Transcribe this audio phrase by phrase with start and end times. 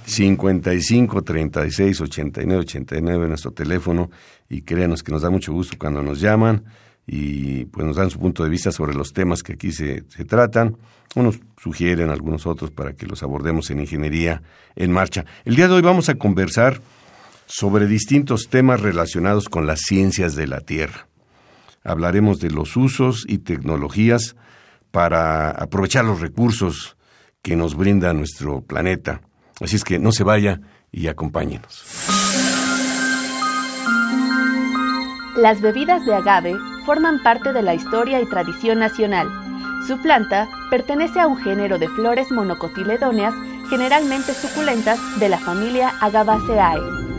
[0.05, 4.09] 55 36 89 89 nuestro teléfono
[4.49, 6.63] y créanos que nos da mucho gusto cuando nos llaman
[7.05, 10.25] y pues nos dan su punto de vista sobre los temas que aquí se, se
[10.25, 10.75] tratan.
[11.15, 14.41] Unos sugieren, algunos otros para que los abordemos en Ingeniería
[14.75, 15.23] en Marcha.
[15.45, 16.81] El día de hoy vamos a conversar
[17.45, 21.12] sobre distintos temas relacionados con las ciencias de la Tierra
[21.83, 24.35] hablaremos de los usos y tecnologías
[24.91, 26.97] para aprovechar los recursos
[27.41, 29.21] que nos brinda nuestro planeta.
[29.59, 30.61] Así es que no se vaya
[30.91, 31.83] y acompáñenos.
[35.37, 36.55] Las bebidas de agave
[36.85, 39.27] forman parte de la historia y tradición nacional.
[39.87, 43.33] Su planta pertenece a un género de flores monocotiledóneas
[43.69, 47.12] generalmente suculentas de la familia Agabaceae.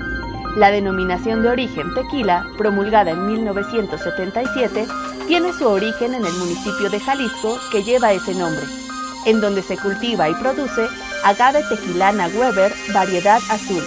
[0.56, 4.86] La denominación de origen tequila, promulgada en 1977,
[5.26, 8.62] tiene su origen en el municipio de Jalisco que lleva ese nombre,
[9.26, 10.86] en donde se cultiva y produce
[11.24, 13.82] agave tequilana Weber variedad azul.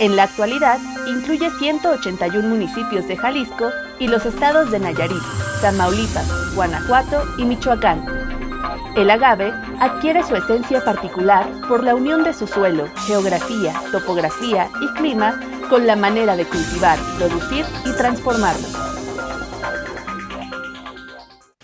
[0.00, 5.22] En la actualidad, incluye 181 municipios de Jalisco y los estados de Nayarit,
[5.60, 8.23] Tamaulipas, Guanajuato y Michoacán.
[8.96, 14.98] El agave adquiere su esencia particular por la unión de su suelo, geografía, topografía y
[14.98, 18.68] clima con la manera de cultivar, producir y transformarlo.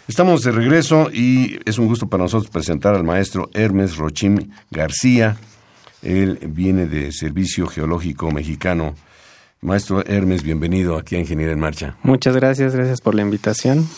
[0.08, 5.36] Estamos de regreso y es un gusto para nosotros presentar al maestro Hermes Rochim García.
[6.02, 8.96] Él viene de Servicio Geológico Mexicano.
[9.60, 11.96] Maestro Hermes, bienvenido aquí a Ingeniería en Marcha.
[12.02, 13.88] Muchas gracias, gracias por la invitación.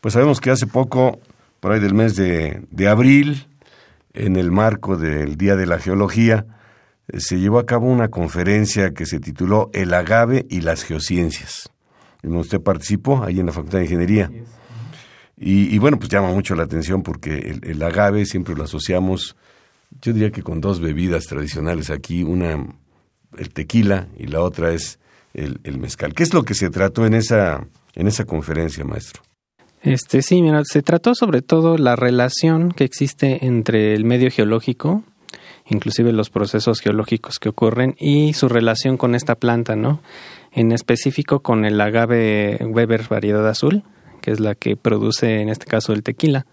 [0.00, 1.18] Pues sabemos que hace poco,
[1.66, 3.48] por ahí del mes de, de abril,
[4.14, 6.46] en el marco del Día de la Geología,
[7.12, 11.72] se llevó a cabo una conferencia que se tituló El agave y las geociencias.
[12.22, 14.30] Usted participó ahí en la Facultad de Ingeniería.
[15.36, 19.36] Y, bueno, pues llama mucho la atención porque el, agave siempre lo asociamos,
[20.00, 22.64] yo diría que con dos bebidas tradicionales aquí, una
[23.36, 25.00] el tequila y la otra es
[25.34, 26.14] el, el mezcal.
[26.14, 27.66] ¿Qué es lo que se trató en esa,
[27.96, 29.24] en esa conferencia, maestro?
[29.82, 35.04] Este sí, mira, se trató sobre todo la relación que existe entre el medio geológico
[35.68, 40.00] inclusive los procesos geológicos que ocurren y su relación con esta planta, ¿no?
[40.52, 43.82] En específico con el agave Weber variedad azul,
[44.20, 46.46] que es la que produce en este caso el tequila.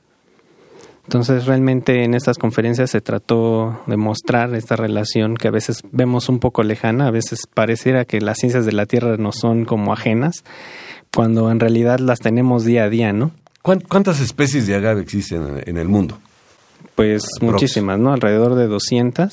[1.06, 6.30] Entonces realmente en estas conferencias se trató de mostrar esta relación que a veces vemos
[6.30, 9.92] un poco lejana, a veces pareciera que las ciencias de la Tierra nos son como
[9.92, 10.46] ajenas,
[11.16, 13.32] cuando en realidad las tenemos día a día, ¿no?
[13.62, 16.18] ¿Cuántas especies de agave existen en el mundo?
[16.96, 18.12] Pues muchísimas, ¿no?
[18.12, 19.32] Alrededor de 200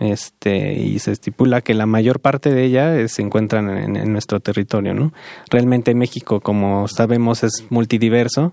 [0.00, 4.40] este, y se estipula que la mayor parte de ella se encuentran en, en, nuestro
[4.40, 5.12] territorio, ¿no?
[5.50, 8.50] Realmente México, como sabemos, es multidiverso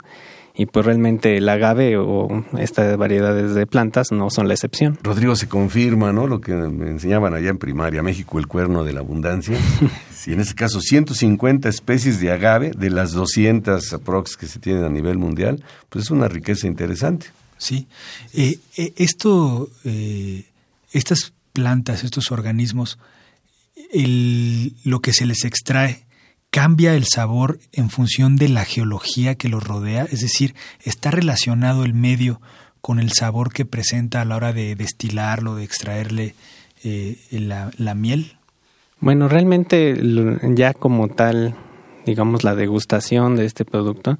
[0.55, 2.27] y pues realmente el agave o
[2.57, 4.97] estas variedades de plantas no son la excepción.
[5.01, 6.27] Rodrigo, se confirma, ¿no?
[6.27, 9.57] Lo que me enseñaban allá en primaria, México, el cuerno de la abundancia.
[10.25, 14.83] y en este caso, 150 especies de agave de las 200 aprox que se tienen
[14.83, 17.27] a nivel mundial, pues es una riqueza interesante.
[17.57, 17.87] Sí.
[18.33, 20.45] Eh, eh, esto, eh,
[20.91, 22.97] estas plantas, estos organismos,
[23.93, 26.03] el, lo que se les extrae,
[26.51, 30.53] cambia el sabor en función de la geología que lo rodea, es decir,
[30.83, 32.41] está relacionado el medio
[32.81, 36.35] con el sabor que presenta a la hora de destilarlo, de extraerle
[36.83, 38.33] eh, la, la, miel.
[38.99, 39.97] Bueno, realmente
[40.55, 41.55] ya como tal,
[42.05, 44.17] digamos, la degustación de este producto,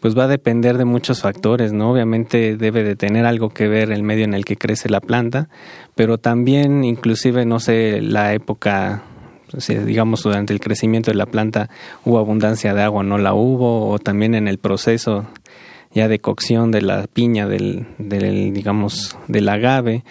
[0.00, 1.90] pues va a depender de muchos factores, ¿no?
[1.90, 5.48] Obviamente debe de tener algo que ver el medio en el que crece la planta,
[5.94, 9.02] pero también inclusive, no sé, la época
[9.68, 11.70] digamos durante el crecimiento de la planta
[12.04, 15.26] hubo abundancia de agua, no la hubo, o también en el proceso
[15.94, 20.04] ya de cocción de la piña, del, del digamos, del agave.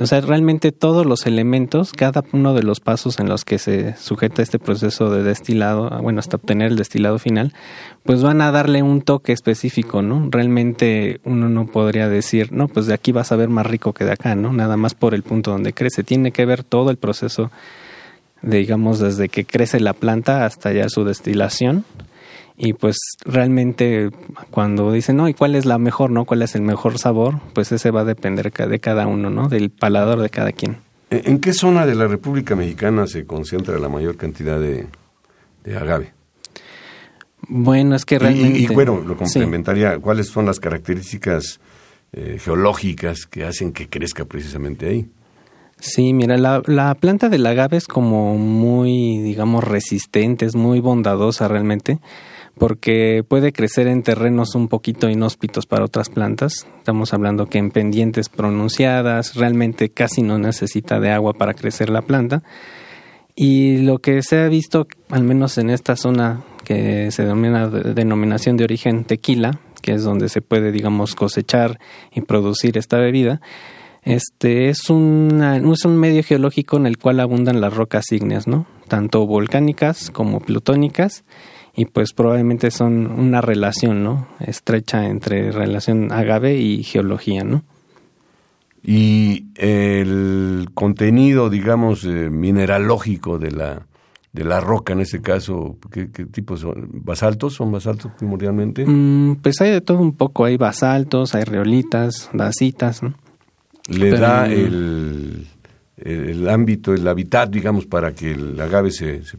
[0.00, 3.94] O sea, realmente todos los elementos, cada uno de los pasos en los que se
[3.96, 7.52] sujeta este proceso de destilado, bueno, hasta obtener el destilado final,
[8.02, 10.28] pues van a darle un toque específico, ¿no?
[10.30, 14.04] Realmente uno no podría decir, no, pues de aquí va a saber más rico que
[14.04, 14.52] de acá, ¿no?
[14.52, 16.02] Nada más por el punto donde crece.
[16.02, 17.50] Tiene que ver todo el proceso
[18.42, 21.84] digamos, desde que crece la planta hasta ya su destilación.
[22.56, 24.10] Y pues realmente
[24.50, 26.24] cuando dicen, no, ¿y cuál es la mejor, no?
[26.24, 27.40] ¿Cuál es el mejor sabor?
[27.54, 29.48] Pues ese va a depender de cada uno, ¿no?
[29.48, 30.76] Del palador de cada quien.
[31.10, 34.86] ¿En qué zona de la República Mexicana se concentra la mayor cantidad de,
[35.76, 36.12] agave?
[37.48, 38.58] Bueno, es que realmente...
[38.58, 41.60] Y, bueno, lo complementaría, ¿cuáles son las características
[42.12, 45.08] eh, geológicas que hacen que crezca precisamente ahí?
[45.82, 51.48] Sí, mira, la, la planta del agave es como muy, digamos, resistente, es muy bondadosa
[51.48, 51.98] realmente,
[52.56, 56.68] porque puede crecer en terrenos un poquito inhóspitos para otras plantas.
[56.78, 62.02] Estamos hablando que en pendientes pronunciadas, realmente casi no necesita de agua para crecer la
[62.02, 62.44] planta.
[63.34, 68.56] Y lo que se ha visto, al menos en esta zona que se denomina denominación
[68.56, 71.80] de origen tequila, que es donde se puede, digamos, cosechar
[72.14, 73.40] y producir esta bebida,
[74.02, 78.66] este es, una, es un medio geológico en el cual abundan las rocas ígneas, ¿no?
[78.88, 81.24] Tanto volcánicas como plutónicas
[81.74, 84.26] y pues probablemente son una relación, ¿no?
[84.40, 87.62] Estrecha entre relación agave y geología, ¿no?
[88.82, 93.86] Y el contenido, digamos, eh, mineralógico de la,
[94.32, 96.90] de la roca en ese caso, ¿qué, qué tipo son?
[96.92, 97.54] ¿Basaltos?
[97.54, 98.84] ¿Son basaltos primordialmente?
[98.84, 103.14] Mm, pues hay de todo un poco, hay basaltos, hay reolitas, dacitas, ¿no?
[103.88, 105.46] Le da el,
[105.96, 109.38] el, ámbito, el hábitat, digamos, para que el agave se, se,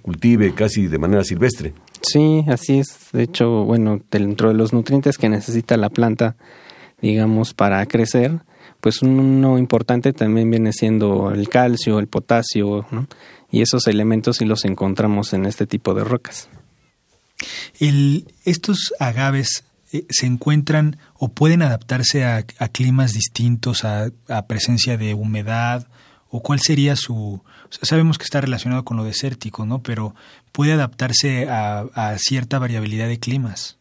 [0.00, 1.72] cultive casi de manera silvestre.
[2.02, 3.08] Sí, así es.
[3.12, 6.36] De hecho, bueno, dentro de los nutrientes que necesita la planta,
[7.00, 8.40] digamos, para crecer,
[8.80, 12.86] pues uno importante también viene siendo el calcio, el potasio,
[13.50, 16.48] y esos elementos sí los encontramos en este tipo de rocas.
[17.78, 24.10] El, estos agaves eh, se encuentran o pueden adaptarse a, climas distintos, a,
[24.46, 25.88] presencia de humedad,
[26.30, 27.42] o cuál sería su...
[27.70, 29.82] Sabemos que está relacionado con lo desértico, ¿no?
[29.82, 30.14] Pero
[30.52, 33.78] puede adaptarse a, cierta variabilidad de climas.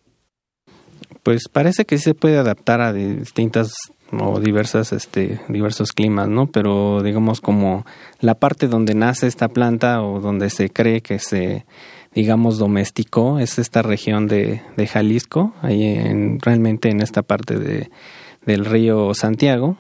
[1.22, 3.72] Pues parece que se puede adaptar a distintas
[4.12, 6.48] o diversas este diversos climas, ¿no?
[6.48, 7.86] Pero digamos como
[8.22, 11.66] la parte donde nace esta planta o donde se cree que se
[12.14, 17.90] digamos, doméstico es esta región de, de Jalisco, ahí en, realmente en esta parte de,
[18.46, 19.78] del río Santiago.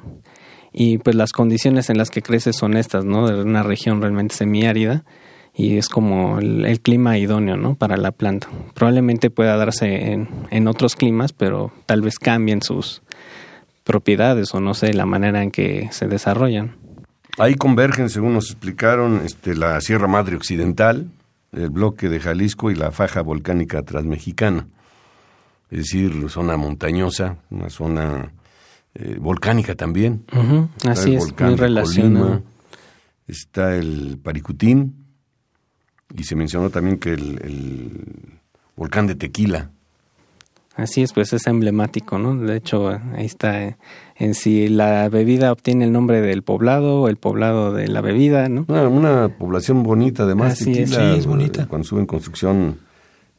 [0.74, 3.28] Y pues las condiciones en las que crece son estas, ¿no?
[3.28, 5.06] De una región realmente semiárida
[5.56, 7.74] y es como el, clima idóneo, ¿no?
[7.74, 8.48] Para la planta.
[8.76, 13.02] Probablemente pueda darse en, en otros climas, pero tal vez cambien sus
[13.84, 16.76] propiedades o no sé, la manera en que se desarrollan.
[17.40, 21.08] Ahí convergen, según nos explicaron, este, la Sierra Madre Occidental,
[21.52, 24.68] el bloque de Jalisco y la faja volcánica transmexicana.
[25.70, 28.32] Es decir, zona montañosa, una zona
[28.96, 30.26] eh, volcánica también.
[30.86, 32.44] Así es, muy relacionado.
[33.28, 35.06] está el Paricutín
[36.16, 38.40] y se mencionó también que el
[38.76, 39.72] volcán de Tequila
[40.78, 42.36] Así es, pues es emblemático, ¿no?
[42.38, 43.78] De hecho, ahí está eh,
[44.16, 48.48] en si la bebida obtiene el nombre del poblado o el poblado de la bebida,
[48.48, 48.64] ¿no?
[48.68, 50.54] Una, población bonita, además.
[50.54, 51.66] Así es, sí, es bonita.
[51.66, 52.78] Cuando sube en construcción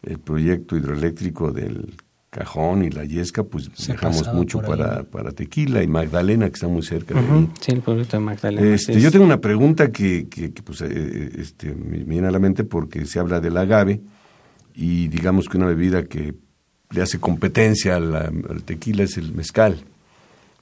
[0.03, 1.95] el proyecto hidroeléctrico del
[2.31, 6.83] Cajón y La Yesca, pues viajamos mucho para, para Tequila y Magdalena, que está muy
[6.83, 7.49] cerca de ahí.
[7.61, 8.75] Sí, el pueblito de Magdalena.
[8.75, 12.65] Este, yo tengo una pregunta que, que, pues, eh, este, me viene a la mente
[12.65, 14.01] porque se habla del agave
[14.75, 16.35] y digamos que una bebida que
[16.91, 19.79] le hace competencia al, tequila es el mezcal,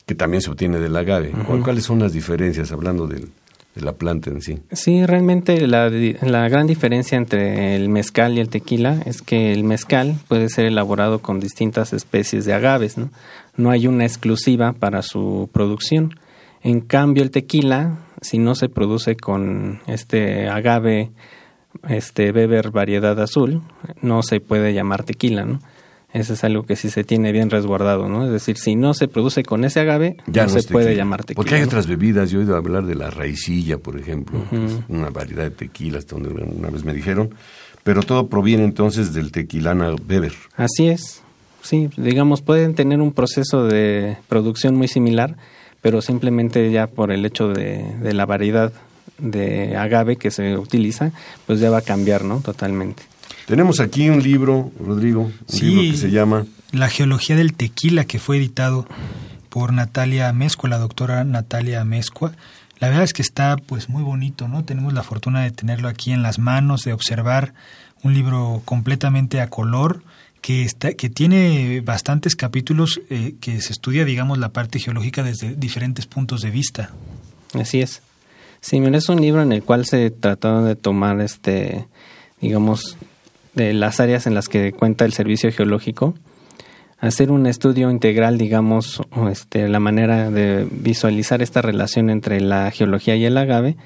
[0.06, 1.32] que también se obtiene del agave.
[1.62, 3.28] ¿Cuáles son las diferencias hablando del,
[3.76, 4.58] de la planta en sí.
[4.72, 9.64] Sí, realmente la, la, gran diferencia entre el mezcal y el tequila es que el
[9.64, 13.10] mezcal puede ser elaborado con distintas especies de agaves, ¿no?
[13.56, 16.18] No hay una exclusiva para su producción.
[16.62, 21.10] En cambio, el tequila, si no se produce con este agave,
[21.86, 23.62] este beber variedad azul,
[24.00, 25.60] no se puede llamar tequila, ¿no?
[26.16, 28.24] Eso es algo que sí se tiene bien resguardado, ¿no?
[28.24, 31.36] Es decir, si no se produce con ese agave, ya no, se puede llamar tequila.
[31.36, 34.40] Porque hay otras bebidas, yo he oído hablar de la raicilla, por ejemplo,
[34.88, 37.34] una variedad de tequilas, donde una vez me dijeron,
[37.84, 40.32] pero todo proviene entonces del tequilana beber.
[40.54, 41.22] Así es,
[41.60, 45.36] sí, digamos, pueden tener un proceso de producción muy similar,
[45.82, 48.72] pero simplemente ya por el hecho de, de la variedad
[49.18, 51.12] de agave que se utiliza,
[51.46, 52.40] pues ya va a cambiar, ¿no?
[52.40, 53.02] Totalmente.
[53.46, 58.18] Tenemos aquí un libro, Rodrigo, un libro que se llama La geología del tequila, que
[58.18, 58.86] fue editado
[59.48, 62.32] por Natalia Amezcua, la doctora Natalia Amezcua.
[62.80, 64.64] La verdad es que está pues muy bonito, ¿no?
[64.64, 67.54] Tenemos la fortuna de tenerlo aquí en las manos, de observar
[68.02, 70.02] un libro completamente a color,
[70.40, 75.54] que, está, que tiene bastantes capítulos eh, que se estudia, digamos, la parte geológica desde
[75.54, 76.90] diferentes puntos de vista.
[77.54, 78.02] Así es.
[78.60, 81.86] Sí, mira, es un libro en el cual se trataron de tomar, este,
[82.40, 82.96] digamos,
[83.56, 86.14] de las áreas en las que cuenta el servicio geológico,
[86.98, 93.16] hacer un estudio integral, digamos, este, la manera de visualizar esta relación entre la geología
[93.16, 93.76] y el agave.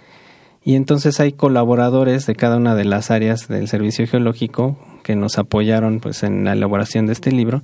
[0.62, 5.38] Y entonces hay colaboradores de cada una de las áreas del servicio geológico que nos
[5.38, 7.62] apoyaron pues, en la elaboración de este libro.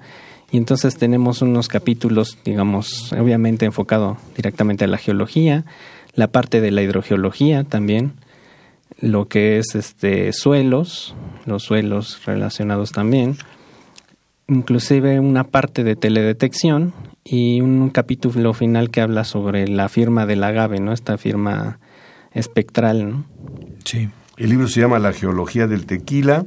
[0.50, 5.64] Y entonces tenemos unos capítulos, digamos, obviamente enfocado directamente a la geología,
[6.14, 8.12] la parte de la hidrogeología también,
[8.98, 13.36] lo que es este suelos, los suelos relacionados también,
[14.48, 20.44] inclusive una parte de teledetección y un capítulo final que habla sobre la firma del
[20.44, 20.92] agave, ¿no?
[20.92, 21.78] Esta firma
[22.32, 23.24] espectral, ¿no?
[23.84, 24.08] Sí.
[24.36, 26.44] El libro se llama La geología del tequila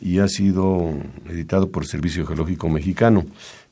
[0.00, 0.92] y ha sido
[1.28, 3.24] editado por el Servicio Geológico Mexicano.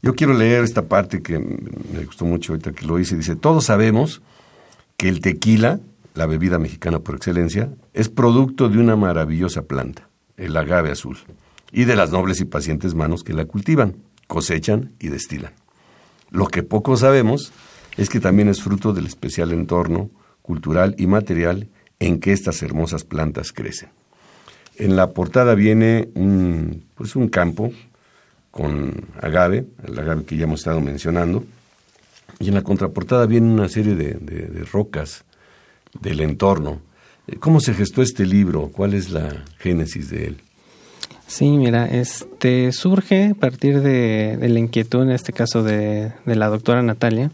[0.02, 3.16] Yo quiero leer esta parte que me gustó mucho ahorita que lo hice.
[3.16, 4.22] Dice, todos sabemos
[4.96, 5.80] que el tequila
[6.16, 11.18] la bebida mexicana por excelencia, es producto de una maravillosa planta, el agave azul,
[11.70, 13.96] y de las nobles y pacientes manos que la cultivan,
[14.26, 15.52] cosechan y destilan.
[16.30, 17.52] Lo que poco sabemos
[17.98, 21.68] es que también es fruto del especial entorno cultural y material
[22.00, 23.90] en que estas hermosas plantas crecen.
[24.76, 27.72] En la portada viene un, pues un campo
[28.50, 31.44] con agave, el agave que ya hemos estado mencionando,
[32.38, 35.25] y en la contraportada viene una serie de rocas
[36.00, 36.80] del entorno.
[37.40, 38.70] ¿Cómo se gestó este libro?
[38.72, 40.36] ¿Cuál es la génesis de él?
[41.26, 46.82] Sí, mira, este surge a partir de, la inquietud, en este caso de, la doctora
[46.82, 47.32] Natalia,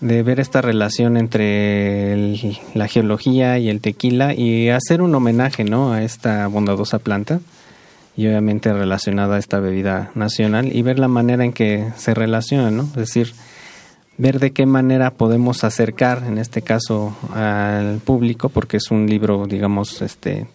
[0.00, 2.16] de ver esta relación entre
[2.74, 5.92] la geología y el tequila y hacer un homenaje ¿no?
[5.92, 7.40] a esta bondadosa planta
[8.16, 12.70] y obviamente relacionada a esta bebida nacional y ver la manera en que se relaciona,
[12.70, 12.84] ¿no?
[12.84, 13.34] Es decir,
[14.18, 19.46] ver de qué manera podemos acercar, en este caso, al público, porque es un libro,
[19.46, 20.46] digamos, este,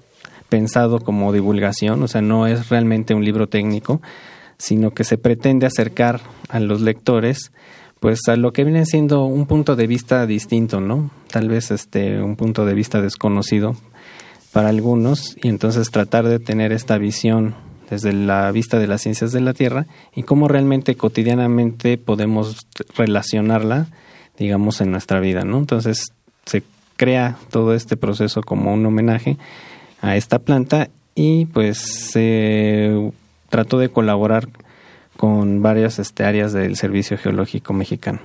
[0.49, 4.01] pensado como divulgación, o sea, no es realmente un libro técnico,
[4.57, 7.51] sino que se pretende acercar a los lectores
[7.99, 11.11] pues a lo que viene siendo un punto de vista distinto, ¿no?
[11.29, 13.75] Tal vez este un punto de vista desconocido
[14.53, 17.55] para algunos y entonces tratar de tener esta visión
[17.89, 22.57] desde la vista de las ciencias de la Tierra y cómo realmente cotidianamente podemos
[22.95, 23.87] relacionarla,
[24.37, 25.57] digamos, en nuestra vida, ¿no?
[25.57, 26.13] Entonces
[26.45, 26.63] se
[26.97, 29.37] crea todo este proceso como un homenaje
[30.01, 33.11] a esta planta y pues se
[33.49, 34.47] trató de colaborar
[35.17, 38.19] con varias este, áreas del Servicio Geológico Mexicano.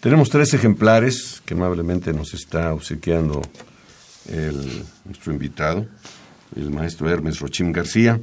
[0.00, 3.42] Tenemos tres ejemplares que amablemente nos está obsequiando
[4.28, 5.86] el, nuestro invitado,
[6.56, 8.18] el maestro Hermes Rochim García.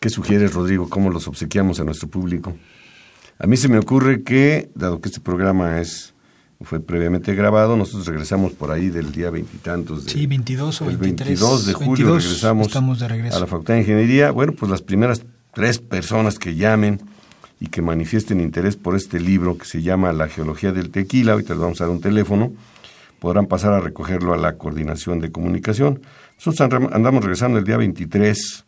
[0.00, 0.88] ¿Qué sugieres, Rodrigo?
[0.88, 2.56] ¿Cómo los obsequiamos a nuestro público?
[3.38, 6.14] A mí se me ocurre que, dado que este programa es
[6.62, 10.06] fue previamente grabado, nosotros regresamos por ahí del día veintitantos.
[10.06, 11.10] De, sí, 22 o 23.
[11.10, 13.36] El 22 de julio regresamos estamos de regreso.
[13.36, 14.30] a la Facultad de Ingeniería.
[14.30, 17.00] Bueno, pues las primeras tres personas que llamen
[17.60, 21.52] y que manifiesten interés por este libro que se llama La Geología del Tequila, ahorita
[21.52, 22.52] les vamos a dar un teléfono,
[23.18, 26.00] podrán pasar a recogerlo a la Coordinación de Comunicación.
[26.38, 28.64] Nosotros andamos regresando el día 23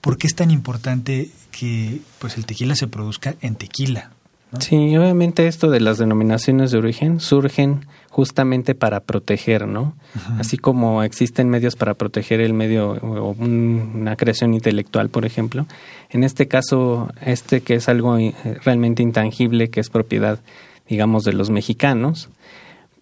[0.01, 4.11] ¿Por qué es tan importante que pues el tequila se produzca en tequila?
[4.59, 9.95] Sí, obviamente esto de las denominaciones de origen surgen justamente para proteger, ¿no?
[10.37, 15.65] Así como existen medios para proteger el medio o una creación intelectual, por ejemplo.
[16.11, 20.37] En este caso, este que es algo eh, realmente intangible, que es propiedad,
[20.87, 22.29] digamos, de los mexicanos,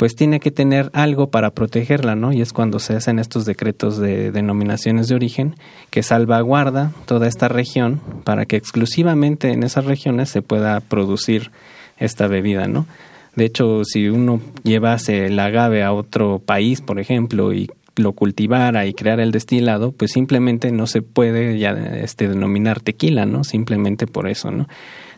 [0.01, 2.33] pues tiene que tener algo para protegerla, ¿no?
[2.33, 5.53] Y es cuando se hacen estos decretos de denominaciones de origen
[5.91, 11.51] que salvaguarda toda esta región para que exclusivamente en esas regiones se pueda producir
[11.99, 12.87] esta bebida, ¿no?
[13.35, 18.87] De hecho, si uno llevase el agave a otro país, por ejemplo, y lo cultivara
[18.87, 23.43] y creara el destilado, pues simplemente no se puede ya este denominar tequila, ¿no?
[23.43, 24.67] Simplemente por eso, ¿no?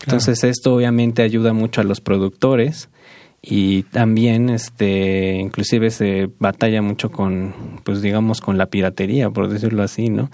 [0.01, 2.89] Entonces esto obviamente ayuda mucho a los productores
[3.45, 9.83] y también este inclusive se batalla mucho con pues digamos con la piratería, por decirlo
[9.83, 10.31] así, ¿no?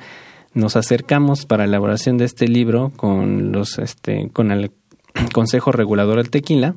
[0.53, 4.71] Nos acercamos para la elaboración de este libro con los este con el
[5.33, 6.75] Consejo Regulador del Tequila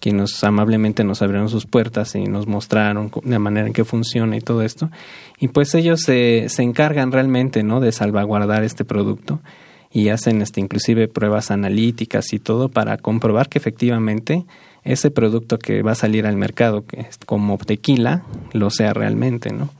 [0.00, 4.40] quienes amablemente nos abrieron sus puertas y nos mostraron la manera en que funciona y
[4.40, 4.90] todo esto.
[5.38, 7.80] Y pues ellos se, se encargan realmente, ¿no?
[7.80, 9.40] De salvaguardar este producto
[9.92, 14.46] y hacen este, inclusive pruebas analíticas y todo para comprobar que efectivamente
[14.84, 19.52] ese producto que va a salir al mercado que es como tequila lo sea realmente,
[19.52, 19.70] ¿no?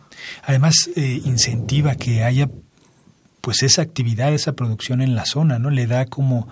[0.44, 2.50] Además eh, incentiva que haya
[3.40, 5.70] pues esa actividad, esa producción en la zona, ¿no?
[5.70, 6.48] Le da como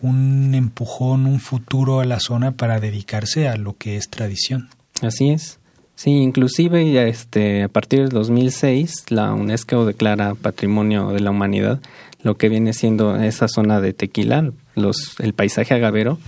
[0.00, 4.68] un empujón, un futuro a la zona para dedicarse a lo que es tradición.
[5.02, 5.58] Así es.
[5.94, 11.80] Sí, inclusive este, a partir del 2006 la UNESCO declara Patrimonio de la Humanidad
[12.22, 16.18] lo que viene siendo esa zona de Tequila, los, el paisaje agavero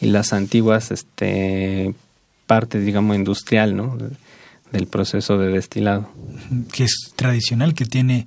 [0.00, 1.94] y las antiguas este,
[2.46, 3.96] partes, digamos, industrial, ¿no?
[4.74, 6.10] del proceso de destilado.
[6.72, 8.26] Que es tradicional, que tiene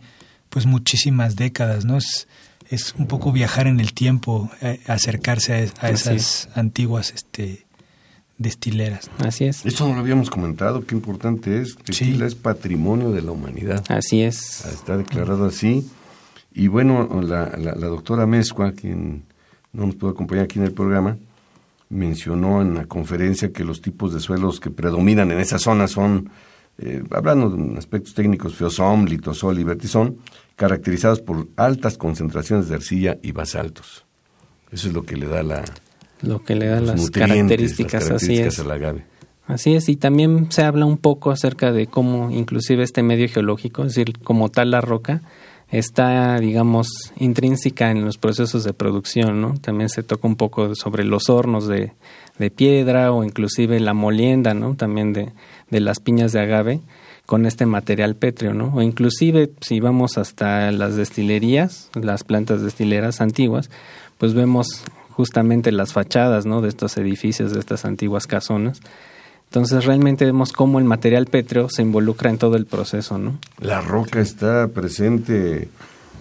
[0.49, 1.97] pues muchísimas décadas, ¿no?
[1.97, 2.27] Es,
[2.69, 7.65] es un poco viajar en el tiempo, eh, acercarse a, esas antiguas este,
[8.37, 9.11] destileras.
[9.19, 9.65] Así es.
[9.65, 11.75] Eso no lo habíamos comentado, qué importante es.
[11.75, 13.83] Tequila es patrimonio de la humanidad.
[13.89, 14.65] Así es.
[14.65, 15.89] Está declarado así.
[16.53, 19.23] Y bueno, la, la, doctora Mezcua, quien
[19.73, 21.17] no nos pudo acompañar aquí en el programa,
[21.89, 26.29] mencionó en la conferencia que los tipos de suelos que predominan en esa zona son,
[26.77, 30.17] eh, hablando de aspectos técnicos, feosón, litosol y vertisón,
[30.55, 34.05] caracterizados por altas concentraciones de arcilla y basaltos.
[34.71, 35.63] Eso es lo que le da la
[36.21, 38.59] lo que le da las características, así es.
[38.59, 39.05] al agave.
[39.45, 43.83] Así es, y también se habla un poco acerca de cómo inclusive este medio geológico,
[43.83, 45.21] es decir, como tal la roca,
[45.69, 49.55] está, digamos, intrínseca en los procesos de producción, ¿no?
[49.59, 51.93] También se toca un poco sobre los hornos de,
[52.39, 54.75] de piedra o inclusive la molienda, ¿no?
[54.75, 55.31] También de,
[55.69, 56.81] de las piñas de agave,
[57.25, 58.73] con este material pétreo, ¿no?
[58.73, 63.69] O inclusive si vamos hasta las destilerías, las plantas destileras antiguas,
[64.17, 66.61] pues vemos justamente las fachadas, ¿no?
[66.61, 68.79] De estos edificios, de estas antiguas casonas.
[69.49, 73.39] Entonces realmente vemos cómo el material pétreo se involucra en todo el proceso, ¿no?
[73.59, 75.69] La roca está presente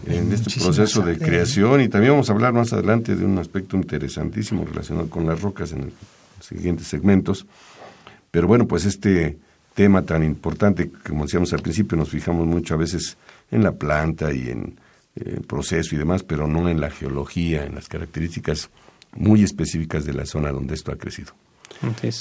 [0.06, 3.76] en este proceso de creación y también vamos a hablar más adelante de un aspecto
[3.76, 7.46] interesantísimo relacionado con las rocas en los siguientes segmentos.
[8.30, 9.38] Pero bueno, pues este
[9.74, 13.16] tema tan importante, como decíamos al principio, nos fijamos mucho a veces
[13.50, 14.78] en la planta y en
[15.16, 18.70] el proceso y demás, pero no en la geología, en las características
[19.16, 21.32] muy específicas de la zona donde esto ha crecido.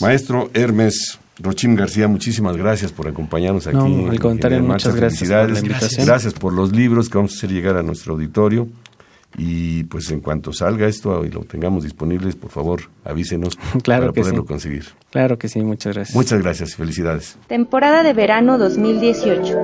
[0.02, 3.78] Maestro Hermes Rochín García, muchísimas gracias por acompañarnos aquí.
[3.78, 6.06] No, al contrario, muchas gracias por la invitación.
[6.06, 8.68] Gracias por los libros que vamos a hacer llegar a nuestro auditorio.
[9.38, 14.46] Y pues en cuanto salga esto y lo tengamos disponibles, por favor, avísenos para poderlo
[14.46, 14.86] conseguir.
[15.12, 16.16] Claro que sí, muchas gracias.
[16.16, 17.38] Muchas gracias, felicidades.
[17.48, 19.60] Temporada de verano 2018.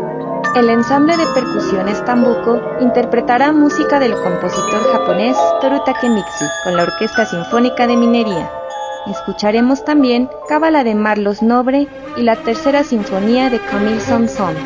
[0.58, 7.26] El ensamble de percusiones Tambuco interpretará música del compositor japonés Toru Takemitsu con la Orquesta
[7.26, 8.61] Sinfónica de Minería.
[9.08, 11.88] Escucharemos también Cábala de Marlos Nobre
[12.18, 14.60] y la Tercera Sinfonía de Camille Saint-Saëns.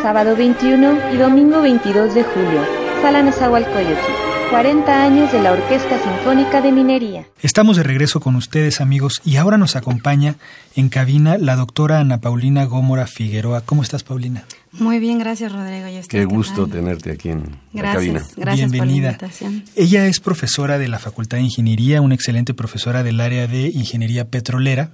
[0.00, 2.60] Sábado 21 y domingo 22 de julio,
[3.02, 4.32] Sala Nezahualcóyotl.
[4.50, 7.26] 40 años de la Orquesta Sinfónica de Minería.
[7.40, 10.34] Estamos de regreso con ustedes, amigos, y ahora nos acompaña
[10.76, 13.62] en cabina la doctora Ana Paulina Gómora Figueroa.
[13.62, 14.44] ¿Cómo estás, Paulina?
[14.72, 15.86] Muy bien, gracias, Rodrigo.
[16.08, 18.22] Qué gusto tenerte aquí en la cabina.
[18.36, 19.12] Gracias Bienvenida.
[19.12, 19.64] por la invitación.
[19.76, 24.28] Ella es profesora de la Facultad de Ingeniería, una excelente profesora del área de Ingeniería
[24.28, 24.90] Petrolera,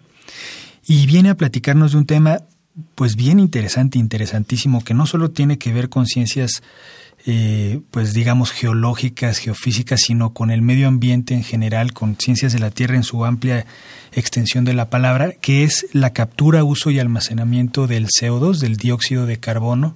[0.87, 2.43] y viene a platicarnos de un tema
[2.95, 6.62] pues bien interesante, interesantísimo, que no solo tiene que ver con ciencias
[7.31, 12.59] eh, pues digamos, geológicas, geofísicas, sino con el medio ambiente en general, con ciencias de
[12.59, 13.67] la Tierra en su amplia
[14.12, 19.27] extensión de la palabra, que es la captura, uso y almacenamiento del CO2, del dióxido
[19.27, 19.95] de carbono,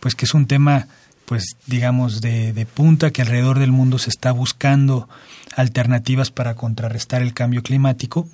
[0.00, 0.88] pues que es un tema,
[1.26, 5.10] pues digamos, de, de punta que alrededor del mundo se está buscando
[5.56, 8.26] alternativas para contrarrestar el cambio climático.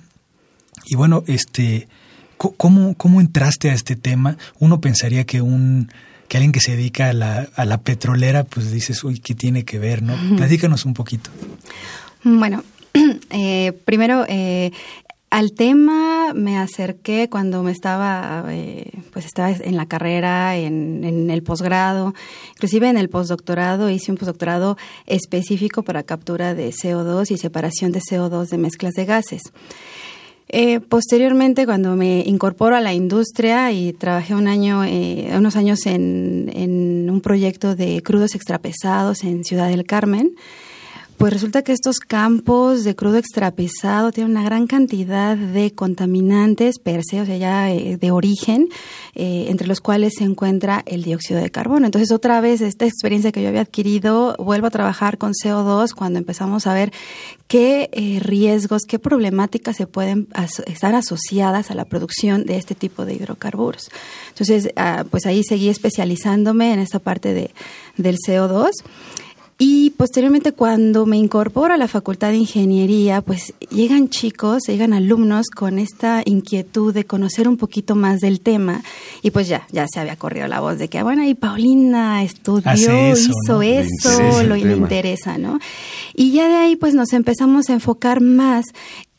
[0.85, 1.89] Y bueno, este,
[2.37, 4.37] ¿cómo, cómo entraste a este tema?
[4.59, 5.89] Uno pensaría que un
[6.27, 9.63] que alguien que se dedica a la, a la petrolera, pues dices, uy, ¿qué tiene
[9.63, 10.01] que ver?
[10.01, 10.15] ¿no?
[10.35, 11.29] Platícanos un poquito.
[12.23, 12.63] Bueno,
[13.29, 14.71] eh, primero, eh,
[15.29, 21.29] al tema me acerqué cuando me estaba, eh, pues estaba en la carrera, en, en
[21.29, 22.13] el posgrado,
[22.51, 27.99] inclusive en el postdoctorado hice un postdoctorado específico para captura de CO2 y separación de
[27.99, 29.43] CO2 de mezclas de gases.
[30.49, 35.85] Eh, posteriormente, cuando me incorporo a la industria y trabajé un año, eh, unos años
[35.85, 40.35] en, en, un proyecto de crudos extrapesados en Ciudad del Carmen,
[41.17, 47.01] pues resulta que estos campos de crudo extrapesado tienen una gran cantidad de contaminantes per
[47.03, 48.69] se, o sea, ya eh, de origen,
[49.15, 51.87] eh, entre los cuales se encuentra el dióxido de carbono.
[51.87, 56.19] Entonces, otra vez, esta experiencia que yo había adquirido, vuelvo a trabajar con CO2 cuando
[56.19, 56.93] empezamos a ver
[57.47, 60.27] qué eh, riesgos, qué problemáticas se pueden
[60.67, 63.89] estar asociadas a la producción de este tipo de hidrocarburos.
[64.29, 67.49] Entonces, ah, pues ahí seguí especializándome en esta parte de,
[67.97, 68.69] del CO2.
[69.59, 75.47] Y posteriormente cuando me incorporo a la Facultad de Ingeniería, pues llegan chicos, llegan alumnos
[75.49, 78.83] con esta inquietud de conocer un poquito más del tema.
[79.23, 82.23] Y pues ya, ya se había corrido la voz de que, ah, bueno, y Paulina
[82.23, 85.59] estudió, hizo eso, lo le interesa, ¿no?
[86.13, 88.65] Y ya de ahí pues nos empezamos a enfocar más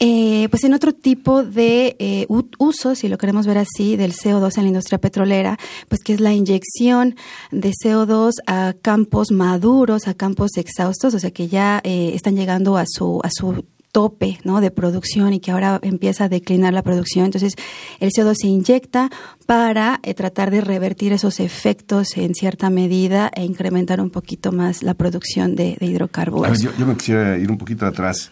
[0.00, 2.26] eh, pues en otro tipo de eh,
[2.58, 5.58] uso, si lo queremos ver así, del CO2 en la industria petrolera,
[5.88, 7.16] pues que es la inyección
[7.50, 12.76] de CO2 a campos maduros, a campos exhaustos, o sea que ya eh, están llegando
[12.76, 14.60] a su, a su tope ¿no?
[14.60, 17.24] de producción y que ahora empieza a declinar la producción.
[17.24, 17.54] Entonces,
[17.98, 19.10] el CO2 se inyecta
[19.46, 24.84] para eh, tratar de revertir esos efectos en cierta medida e incrementar un poquito más
[24.84, 26.60] la producción de, hidrocarburos.
[26.60, 28.30] yo, me quisiera ir un poquito atrás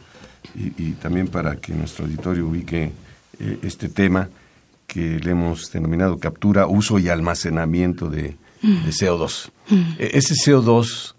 [0.55, 2.93] y, también para que nuestro auditorio ubique
[3.39, 4.29] eh, este tema
[4.87, 9.51] que le hemos denominado captura, uso y almacenamiento de, CO2.
[9.99, 11.15] E, ese CO2,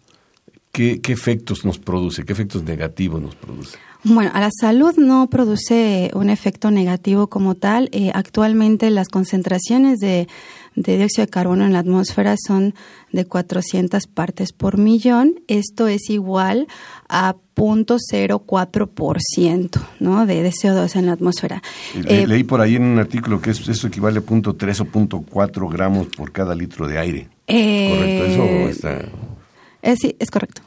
[0.72, 2.26] ¿qué, ¿qué efectos nos produce?
[2.26, 3.78] ¿Qué efectos negativos nos produce?
[4.04, 7.90] Bueno, a la salud no produce un efecto negativo como tal.
[7.92, 10.30] Eh, actualmente las concentraciones de,
[10.76, 12.74] dióxido de carbono en la atmósfera son
[13.12, 15.42] de 400 partes por millón.
[15.48, 16.68] Esto es igual
[17.10, 20.26] a 0.04% ¿no?
[20.26, 21.64] de, de, CO2 en la atmósfera.
[22.06, 26.06] Eh, leí por ahí en un artículo que eso equivale a 0.3 o 0.4 gramos
[26.08, 27.30] por cada litro de aire.
[27.48, 29.00] Eh, ¿Correcto eso está...?
[29.82, 30.62] Eh, sí, es correcto.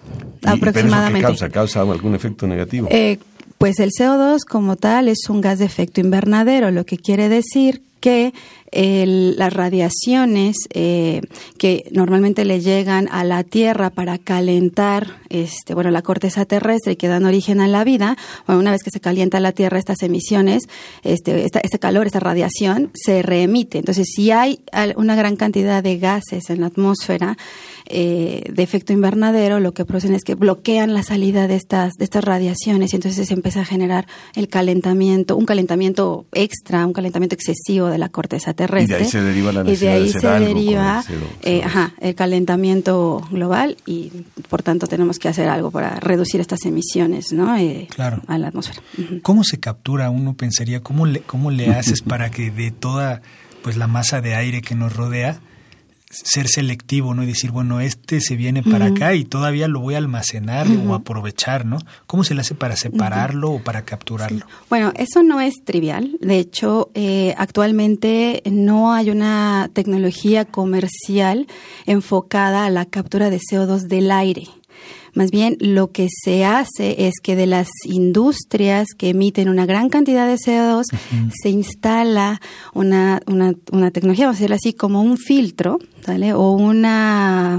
[0.44, 1.20] aproximadamente.
[1.20, 1.50] ¿Pero eso causa?
[1.50, 2.88] ¿Causa algún efecto negativo?
[2.90, 3.18] Eh,
[3.58, 7.82] pues el CO2 como tal es un gas de efecto invernadero, lo que quiere decir
[8.00, 8.32] que
[8.72, 11.22] las radiaciones eh,
[11.58, 16.96] que normalmente le llegan a la Tierra para calentar este, bueno, la corteza terrestre y
[16.96, 20.02] que dan origen a la vida, bueno, una vez que se calienta la Tierra, estas
[20.02, 20.62] emisiones,
[21.02, 23.78] este, este calor, esta radiación, se reemite.
[23.78, 24.60] Entonces, si hay
[24.96, 27.36] una gran cantidad de gases en la atmósfera,
[27.92, 32.04] eh, de efecto invernadero, lo que producen es que bloquean la salida de estas, de
[32.04, 37.34] estas radiaciones y entonces se empieza a generar el calentamiento, un calentamiento extra, un calentamiento
[37.34, 38.96] excesivo de la corteza terrestre.
[38.96, 41.04] Y de ahí se deriva la necesidad y de ahí se deriva
[41.42, 41.62] eh,
[42.00, 44.12] el calentamiento global y
[44.48, 47.56] por tanto tenemos que hacer algo para reducir estas emisiones ¿no?
[47.56, 47.88] Eh,
[48.26, 48.80] a la atmósfera.
[49.22, 50.10] ¿Cómo se captura?
[50.10, 53.20] Uno pensaría, ¿cómo le, cómo le haces para que de toda
[53.62, 55.40] pues la masa de aire que nos rodea
[56.10, 57.22] ser selectivo, ¿no?
[57.22, 60.94] Y decir, bueno, este se viene para acá y todavía lo voy a almacenar o
[60.94, 61.78] aprovechar, ¿no?
[62.06, 64.44] ¿Cómo se le hace para separarlo o para capturarlo?
[64.68, 66.18] Bueno, eso no es trivial.
[66.20, 71.46] De hecho, eh, actualmente no hay una tecnología comercial
[71.86, 74.48] enfocada a la captura de CO2 del aire.
[75.14, 79.88] Más bien, lo que se hace es que de las industrias que emiten una gran
[79.88, 80.84] cantidad de CO2,
[81.42, 82.40] se instala
[82.74, 86.32] una, una, una tecnología, vamos a decirlo así, como un filtro, ¿vale?
[86.34, 87.58] O una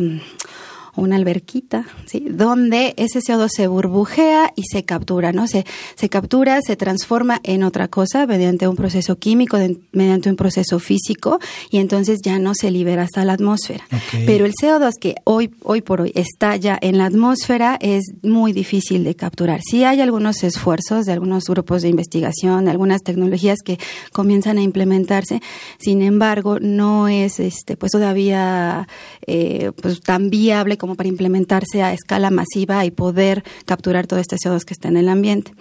[0.96, 2.26] una alberquita, ¿sí?
[2.30, 5.48] donde ese CO2 se burbujea y se captura, ¿no?
[5.48, 9.58] Se, se captura, se transforma en otra cosa mediante un proceso químico,
[9.92, 13.86] mediante un proceso físico, y entonces ya no se libera hasta la atmósfera.
[14.26, 18.54] Pero el CO2 que hoy, hoy por hoy está ya en la atmósfera es muy
[18.54, 19.62] difícil de capturar.
[19.62, 23.80] Sí hay algunos esfuerzos de algunos grupos de investigación, de algunas tecnologías que
[24.12, 25.42] comienzan a implementarse,
[25.80, 28.88] sin embargo, no es este, pues todavía
[29.26, 34.36] eh, pues tan viable como para implementarse a escala masiva y poder capturar todo este
[34.36, 35.54] CO2 que está en el ambiente.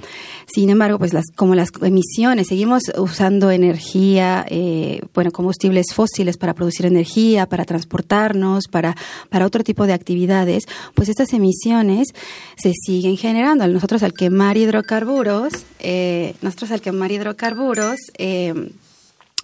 [0.46, 6.86] Sin embargo, pues como las emisiones, seguimos usando energía, eh, bueno, combustibles fósiles para producir
[6.86, 8.96] energía, para transportarnos, para,
[9.28, 12.08] para otro tipo de actividades, pues estas emisiones
[12.56, 13.66] se siguen generando.
[13.66, 18.70] Nosotros al quemar hidrocarburos, eh, nosotros al quemar hidrocarburos, eh,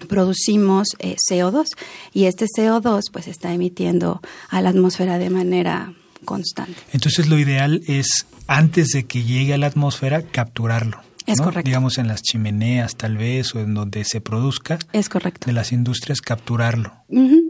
[0.08, 1.66] producimos eh, CO2
[2.12, 5.92] y este CO2 pues está emitiendo a la atmósfera de manera
[6.24, 6.76] constante.
[6.92, 11.00] Entonces lo ideal es antes de que llegue a la atmósfera capturarlo.
[11.26, 11.66] Es correcto.
[11.66, 14.78] Digamos en las chimeneas tal vez o en donde se produzca.
[14.92, 15.46] Es correcto.
[15.46, 16.92] De las industrias capturarlo.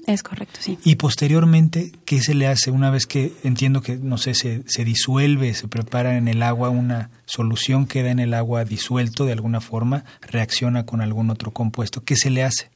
[0.06, 0.78] Es correcto, sí.
[0.84, 4.84] Y posteriormente, ¿qué se le hace una vez que entiendo que, no sé, se, se
[4.84, 9.60] disuelve, se prepara en el agua una solución, queda en el agua disuelto de alguna
[9.60, 12.02] forma, reacciona con algún otro compuesto?
[12.02, 12.70] ¿Qué se le hace?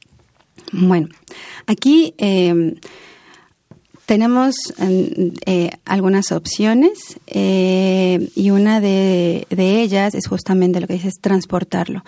[0.71, 1.09] Bueno,
[1.67, 2.13] aquí...
[2.17, 2.75] Eh,
[4.11, 4.55] tenemos
[5.45, 12.03] eh, algunas opciones eh, y una de, ellas es justamente lo que dices, transportarlo.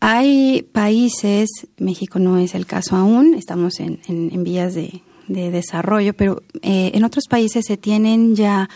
[0.00, 6.92] Hay países, México no es el caso aún, estamos en, vías de, desarrollo, pero eh,
[6.94, 8.70] en otros países se tienen ya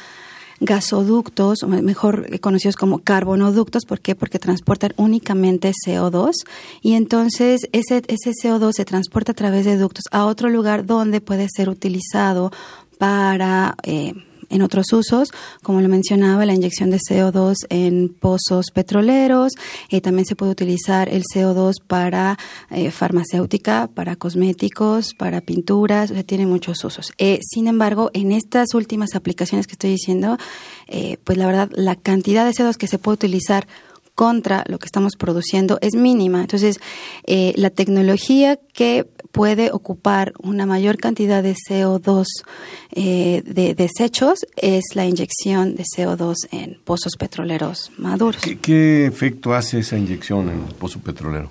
[0.61, 3.85] gasoductos, mejor conocidos como carbonoductos.
[3.85, 4.15] ¿Por qué?
[4.15, 6.33] Porque transportan únicamente CO2
[6.83, 11.21] y entonces ese, ese CO2 se transporta a través de ductos a otro lugar donde
[11.21, 12.53] puede ser utilizado
[12.99, 13.77] para...
[13.83, 14.15] Eh,
[14.51, 15.31] en otros usos,
[15.63, 19.53] como lo mencionaba, la inyección de CO2 en pozos petroleros.
[19.89, 22.39] Eh, también se puede utilizar el CO2 para
[22.71, 27.13] eh, farmacéutica, para cosméticos, para pinturas, o sea, tiene muchos usos.
[27.19, 30.37] Eh, sin embargo, en estas últimas aplicaciones que estoy diciendo,
[31.25, 33.69] pues la verdad, la cantidad de CO2 que se puede utilizar
[34.21, 36.43] contra lo que estamos produciendo es mínima.
[36.43, 36.79] Entonces,
[37.27, 42.27] eh, la tecnología que puede ocupar una mayor cantidad de CO2
[42.93, 48.43] eh, de desechos es la inyección de CO2 en pozos petroleros maduros.
[48.61, 51.51] ¿Qué, efecto hace esa inyección en el pozo petrolero?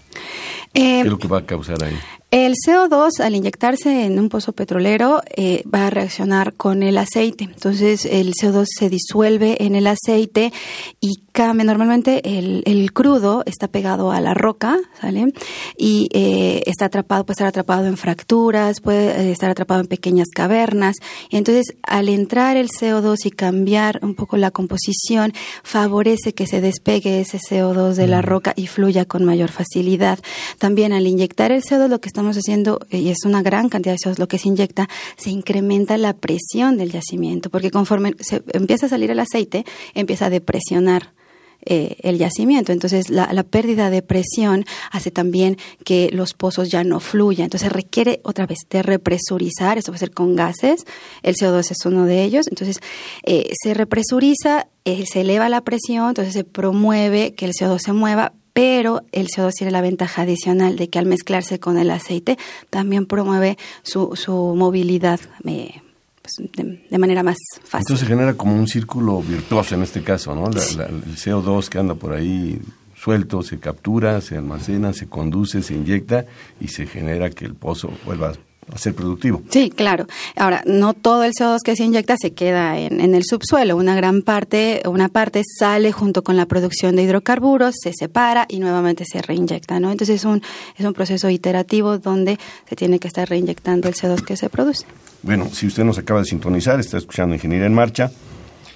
[0.71, 1.95] ¿Qué es lo que va a causar ahí?
[2.31, 7.45] El CO2 al inyectarse en un pozo petrolero eh, va a reaccionar con el aceite.
[7.45, 10.53] Entonces el CO2 se disuelve en el aceite
[11.01, 11.65] y cambia.
[11.65, 15.33] Normalmente el, el crudo está pegado a la roca, ¿sale?
[15.75, 20.27] Y eh, está atrapado, puede estar atrapado en fracturas, puede eh, estar atrapado en pequeñas
[20.29, 20.97] cavernas.
[21.31, 26.61] Y entonces al entrar el CO2 y cambiar un poco la composición, favorece que se
[26.61, 28.25] despegue ese CO2 de la mm.
[28.25, 30.19] roca y fluya con mayor facilidad.
[30.59, 33.97] También al inyectar el CO2 lo que estamos haciendo, y es una gran cantidad de
[33.97, 38.87] CO2 lo que se inyecta, se incrementa la presión del yacimiento, porque conforme se empieza
[38.87, 41.13] a salir el aceite, empieza a depresionar
[41.61, 42.71] eh, el yacimiento.
[42.71, 47.45] Entonces, la, pérdida de presión hace también que los pozos ya no fluyan.
[47.45, 49.77] Entonces, requiere otra vez de represurizar.
[49.77, 50.85] Esto va a ser con gases.
[51.21, 52.47] El CO2 es uno de ellos.
[52.47, 52.79] Entonces,
[53.23, 57.91] eh, se represuriza, eh, se eleva la presión, entonces se promueve que el CO2 se
[57.91, 62.37] mueva, pero el CO2 tiene la ventaja adicional de que al mezclarse con el aceite
[62.69, 65.81] también promueve su, su movilidad eh,
[66.21, 66.51] pues,
[66.89, 67.85] de, manera más fácil.
[67.87, 70.47] Entonces se genera como un círculo virtuoso en este caso, ¿no?
[70.47, 72.61] el CO2 que anda por ahí
[72.95, 76.25] suelto se captura, se almacena, se conduce, se inyecta
[76.59, 78.33] y se genera que el pozo vuelva
[78.73, 79.41] a ser productivo.
[79.49, 80.05] Sí, claro.
[80.35, 83.75] Ahora, no todo el CO2 que se inyecta se queda en, en, el subsuelo.
[83.77, 88.59] Una gran parte, una parte sale junto con la producción de hidrocarburos, se separa y
[88.59, 89.91] nuevamente se reinyecta, ¿no?
[89.91, 90.41] Entonces es un,
[90.77, 94.85] es un proceso iterativo donde se tiene que estar reinyectando el CO2 que se produce.
[95.21, 98.11] Bueno, si usted nos acaba de sintonizar, está escuchando Ingeniería en Marcha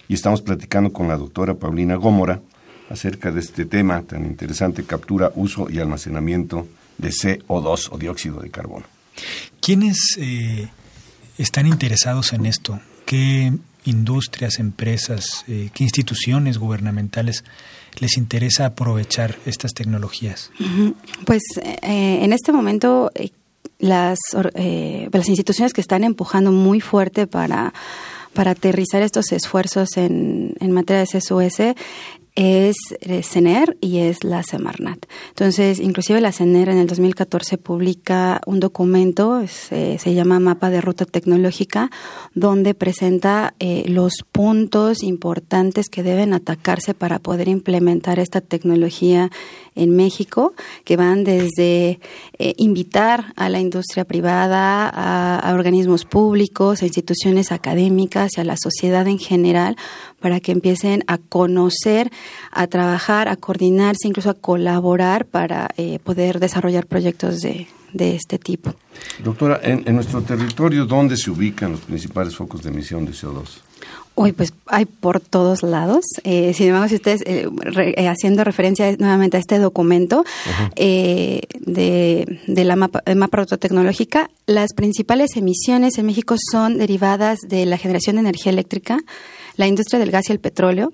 [0.07, 2.41] y estamos platicando con la doctora Paulina Gómora
[2.89, 8.49] acerca de este tema tan interesante, captura, uso y almacenamiento de CO2 o dióxido de
[8.49, 8.92] carbono.
[9.61, 10.69] ¿Quiénes, eh,
[11.37, 12.79] están interesados en esto?
[13.05, 13.53] ¿Qué
[13.85, 17.43] industrias, empresas, eh, qué instituciones gubernamentales
[17.99, 20.51] les interesa aprovechar estas tecnologías?
[21.25, 23.31] Pues eh, en este momento eh,
[23.79, 27.73] las, las instituciones que están empujando muy fuerte para
[28.33, 31.75] para aterrizar estos esfuerzos en, en materia de CSUS
[32.35, 32.75] es
[33.21, 35.05] CENER y es la Semarnat.
[35.29, 41.05] Entonces, inclusive la CENER en el 2014 publica un documento, se, llama Mapa de Ruta
[41.05, 41.91] Tecnológica,
[42.33, 49.29] donde presenta eh, los puntos importantes que deben atacarse para poder implementar esta tecnología
[49.75, 51.99] en México, que van desde
[52.37, 58.55] eh, invitar a la industria privada, a, organismos públicos, a instituciones académicas y a la
[58.57, 59.75] sociedad en general,
[60.19, 62.11] para que empiecen a conocer,
[62.51, 68.37] a trabajar, a coordinarse, incluso a colaborar para eh, poder desarrollar proyectos de, de este
[68.37, 68.73] tipo.
[69.23, 73.61] Doctora, en, en, nuestro territorio, ¿dónde se ubican los principales focos de emisión de CO2?
[74.15, 76.05] Hoy pues hay por todos lados.
[76.23, 77.49] Eh, sin embargo, si ustedes, eh,
[77.97, 80.23] eh, haciendo referencia nuevamente a este documento
[80.75, 81.47] de,
[82.45, 87.77] de, la mapa, de mapa tecnológica, las principales emisiones en México son derivadas de la
[87.77, 88.99] generación de energía eléctrica,
[89.55, 90.91] la industria del gas y el petróleo,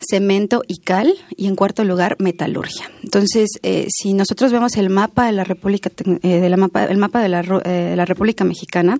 [0.00, 2.90] cemento y cal, y en cuarto lugar, metalurgia.
[3.02, 3.48] Entonces,
[3.88, 5.90] si nosotros vemos el mapa de la República,
[6.22, 8.98] de la mapa, el mapa de la, de la República Mexicana,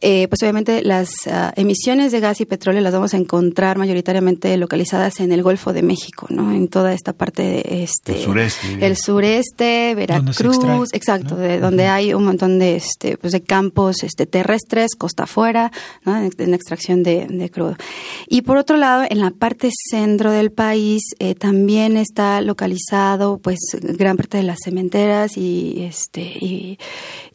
[0.00, 4.56] eh, pues obviamente las ah, emisiones de gas y petróleo las vamos a encontrar mayoritariamente
[4.56, 6.52] localizadas en el Golfo de México, ¿no?
[6.52, 12.14] En toda esta parte de este el sureste, el sureste, Veracruz, exacto, de donde hay
[12.14, 15.72] un montón de este pues de campos este terrestres, costa afuera,
[16.04, 16.16] ¿no?
[16.16, 17.76] en, extracción de, crudo.
[18.28, 23.58] Y por otro lado, en la parte centro del país eh, también está localizado pues
[23.82, 26.78] gran parte de las cementeras y este y,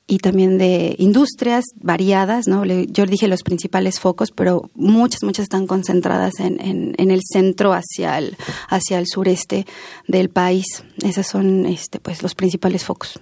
[0.06, 2.66] y también de industrias variadas, ¿no?
[2.66, 8.18] Yo dije los principales focos, pero muchas, muchas están concentradas en, en, el centro hacia
[8.18, 8.36] el,
[8.68, 9.66] hacia el sureste
[10.08, 10.84] del país.
[11.04, 13.20] Esos son este, pues, los principales focos.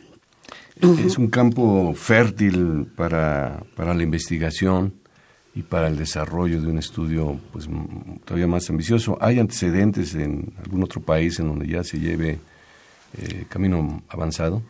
[0.81, 4.95] Es un campo fértil para, para la investigación
[5.53, 7.67] y para el desarrollo de un estudio pues
[8.25, 9.17] todavía más ambicioso.
[9.21, 12.39] ¿Hay antecedentes en algún otro país en donde ya se lleve
[13.17, 14.63] eh, camino avanzado?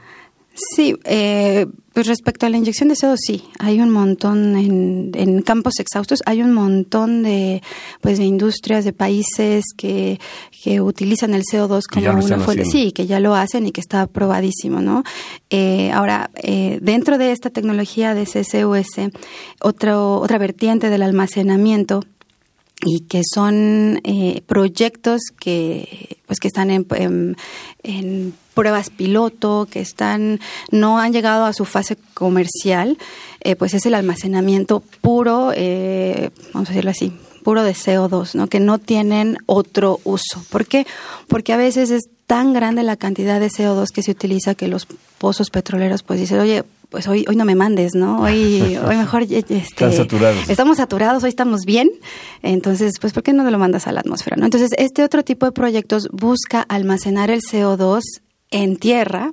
[0.54, 5.80] Sí, eh, pues respecto a la inyección de CO2, sí, hay un montón en, campos
[5.80, 7.62] exhaustos, hay un montón de,
[8.02, 10.20] pues, de industrias, de países que,
[10.64, 12.66] que utilizan el CO2 como una fuente.
[12.66, 15.04] Sí, que ya lo hacen y que está aprobadísimo, ¿no?
[15.50, 19.10] Eh, ahora, eh, dentro de esta tecnología de CCUS,
[19.62, 22.04] otro, otra vertiente del almacenamiento
[22.84, 30.40] y que son eh, proyectos que pues que están en, pruebas piloto que están
[30.72, 32.98] no han llegado a su fase comercial
[33.42, 38.48] eh, pues es el almacenamiento puro eh, vamos a decirlo así puro de CO2 no
[38.48, 40.86] que no tienen otro uso ¿por qué?
[41.28, 44.88] porque a veces es tan grande la cantidad de CO2 que se utiliza que los
[45.18, 48.22] pozos petroleros pues dicen oye pues hoy, hoy no me mandes, ¿no?
[48.22, 50.50] Hoy, hoy mejor este, saturados.
[50.50, 51.90] estamos saturados, hoy estamos bien,
[52.44, 54.36] entonces, pues, ¿por qué no te lo mandas a la atmósfera?
[54.36, 54.44] ¿no?
[54.44, 58.02] Entonces, este otro tipo de proyectos busca almacenar el CO2
[58.52, 59.32] en tierra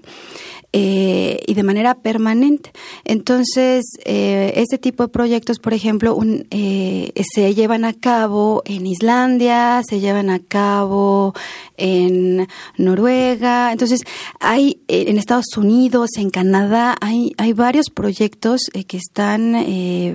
[0.75, 2.73] eh, y de manera permanente.
[3.05, 8.87] Entonces, eh, este tipo de proyectos, por ejemplo, un, eh, se llevan a cabo en
[8.87, 11.33] Islandia, se llevan a cabo
[11.79, 13.73] en Noruega.
[13.73, 14.01] Entonces,
[14.41, 19.55] hay en Estados Unidos, en Canadá, hay, hay varios proyectos que están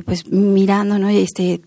[0.05, 1.09] pues mirando, ¿no?
[1.09, 1.61] Este,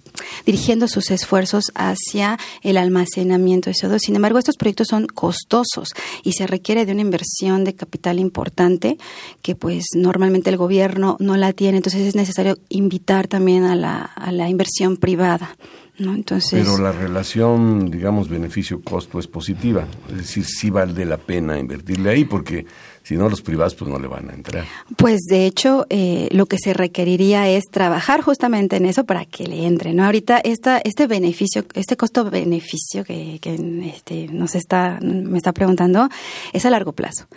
[0.44, 3.98] dirigiendo sus esfuerzos hacia el almacenamiento de CO2.
[4.00, 5.88] Sin embargo, estos proyectos son costosos
[6.22, 8.98] y se requiere de una inversión de capital importante
[9.42, 11.78] que pues normalmente el gobierno no la tiene.
[11.78, 15.56] Entonces es necesario invitar también a la, a la inversión privada.
[15.98, 16.14] ¿no?
[16.14, 19.86] Entonces, Pero la relación, digamos, beneficio-costo es positiva.
[20.10, 22.66] Es decir, sí vale la pena invertirle ahí porque
[23.06, 24.64] si no, los privados pues no le van a entrar.
[24.96, 29.46] Pues de hecho, eh, lo que se requeriría es trabajar justamente en eso para que
[29.46, 30.04] le entre, ¿no?
[30.04, 33.54] Ahorita esta, este beneficio, este costo-beneficio que, que
[33.94, 36.08] este, nos está, me está preguntando,
[36.52, 37.28] es a largo plazo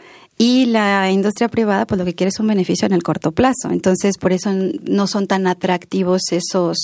[0.41, 3.71] y la industria privada pues lo que quiere es un beneficio en el corto plazo.
[3.71, 4.49] Entonces por eso
[4.89, 6.77] no son tan atractivos esos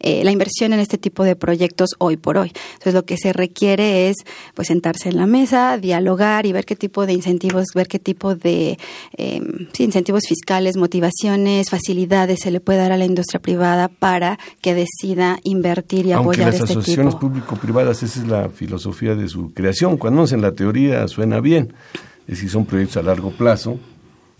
[0.00, 2.50] eh, la inversión en este tipo de proyectos hoy por hoy.
[2.72, 4.16] Entonces lo que se requiere es
[4.54, 8.34] pues sentarse en la mesa dialogar y ver qué tipo de incentivos ver qué tipo
[8.36, 8.78] de
[9.18, 9.40] eh,
[9.78, 15.40] incentivos fiscales motivaciones facilidades se le puede dar a la industria privada para que decida
[15.42, 19.98] invertir y apoyar las este asociaciones público-privadas esa es la filosofía de su creación.
[19.98, 21.74] Cuando en la teoría suena bien
[22.26, 23.78] es decir, son proyectos a largo plazo,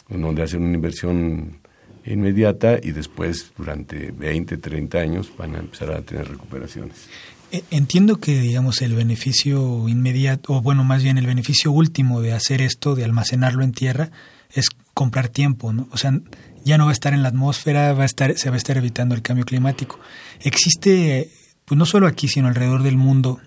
[0.09, 1.59] en donde hacen una inversión
[2.07, 7.09] inmediata y después durante 20, 30 años van a empezar a tener recuperaciones.
[7.51, 12.33] E, entiendo que, digamos, el beneficio inmediato, o bueno, más bien el beneficio último de
[12.33, 14.11] hacer esto, de almacenarlo en tierra,
[14.53, 15.89] es comprar tiempo, ¿no?
[15.91, 16.19] O sea,
[16.65, 18.77] ya no va a estar en la atmósfera, va a estar, se va a estar
[18.77, 19.99] evitando el cambio climático.
[20.41, 21.31] Existe,
[21.65, 23.41] pues no solo aquí, sino alrededor del mundo,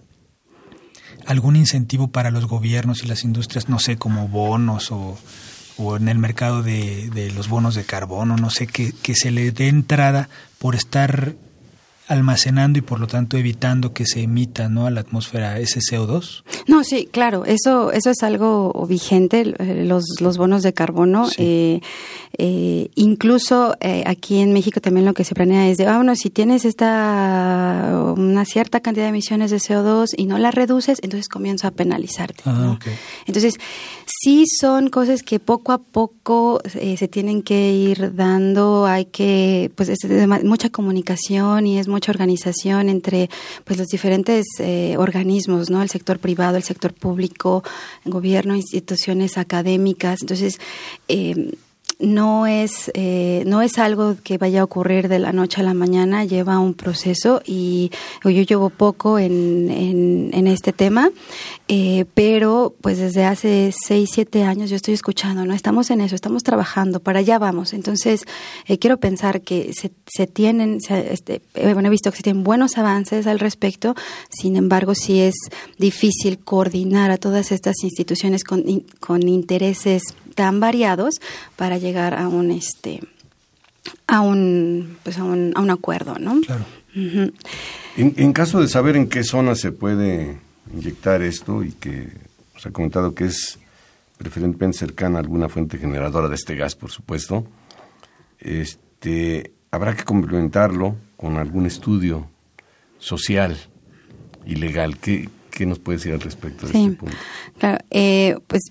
[1.27, 5.17] algún incentivo para los gobiernos y las industrias, no sé, como bonos o,
[5.77, 9.29] o en el mercado de, de, los bonos de carbono, no sé, que, que se
[9.29, 11.35] le dé entrada por estar
[12.07, 14.87] almacenando y por lo tanto evitando que se emita ¿no?
[14.87, 16.43] a la atmósfera ese CO2?
[16.67, 21.27] No, sí, claro, eso, eso es algo vigente, eh, los, los bonos de carbono.
[21.37, 21.81] Eh,
[22.39, 26.15] eh, incluso eh, aquí en México también lo que se planea es de, ah, bueno,
[26.15, 31.29] si tienes esta una cierta cantidad de emisiones de CO2 y no la reduces, entonces
[31.29, 32.43] comienzo a penalizarte.
[32.45, 32.77] Ah,
[33.25, 33.55] Entonces,
[34.05, 39.89] sí son cosas que poco a poco se tienen que ir dando, hay que, pues,
[39.89, 39.99] es
[40.43, 43.27] mucha comunicación y es mucha organización entre
[43.65, 45.81] pues los diferentes eh, organismos, ¿no?
[45.81, 47.63] El sector privado, el sector público,
[48.05, 50.21] el gobierno, instituciones académicas.
[50.21, 50.59] Entonces,
[51.07, 51.55] eh,
[51.99, 55.73] no es eh, no es algo que vaya a ocurrir de la noche a la
[55.73, 57.91] mañana lleva un proceso y
[58.23, 61.09] yo llevo poco en, en, este tema
[61.67, 66.15] eh, pero pues desde hace seis siete años yo estoy escuchando no estamos en eso
[66.15, 68.21] estamos trabajando para allá vamos entonces
[68.67, 72.43] eh, quiero pensar que se, se tienen se, este, bueno he visto que se tienen
[72.43, 73.95] buenos avances al respecto
[74.29, 75.35] sin embargo sí es
[75.77, 78.63] difícil coordinar a todas estas instituciones con,
[78.99, 80.03] con intereses
[80.35, 81.15] tan variados
[81.55, 83.01] para llegar a un este
[84.07, 86.39] a un pues a un, a un acuerdo, ¿no?
[86.41, 86.65] Claro.
[87.97, 90.39] en, caso de saber en qué zona se puede
[90.73, 92.09] inyectar esto y que
[92.55, 93.59] os ha comentado que es
[94.17, 97.45] preferentemente cercana a alguna fuente generadora de este gas, por supuesto,
[98.39, 102.27] este habrá que complementarlo con algún estudio
[102.99, 103.57] social
[104.45, 104.97] y legal.
[104.97, 107.15] ¿Qué, qué nos puede decir al respecto de este punto?
[107.57, 108.61] Claro, eh, pues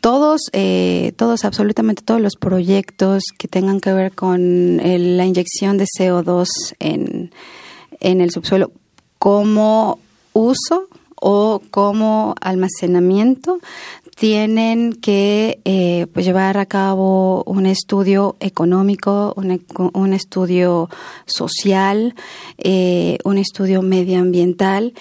[0.00, 5.86] todos, eh, todos, absolutamente todos los proyectos que tengan que ver con la inyección de
[5.86, 6.48] CO2
[6.80, 7.32] en,
[8.00, 8.72] en el subsuelo
[9.18, 10.00] como
[10.32, 10.88] uso
[11.24, 13.60] o como almacenamiento
[14.16, 19.64] tienen que eh, pues llevar a cabo un estudio económico, un,
[19.94, 20.90] un estudio
[21.24, 22.14] social,
[22.58, 24.94] eh, un estudio medioambiental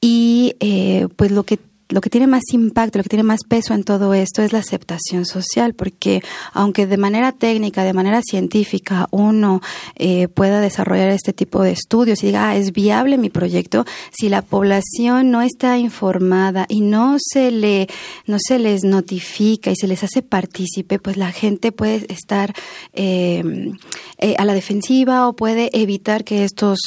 [0.00, 1.58] y eh, pues lo que
[1.92, 4.60] lo que tiene más impacto, lo que tiene más peso en todo esto es la
[4.60, 6.22] aceptación social, porque
[6.52, 9.60] aunque de manera técnica, de manera científica, uno
[9.96, 14.30] eh, pueda desarrollar este tipo de estudios y diga, ah, es viable mi proyecto, si
[14.30, 17.88] la población no está informada y no se le,
[18.26, 22.54] no se les notifica y se les hace partícipe, pues la gente puede estar
[22.94, 23.72] eh,
[24.18, 26.78] eh, a la defensiva o puede evitar que estos,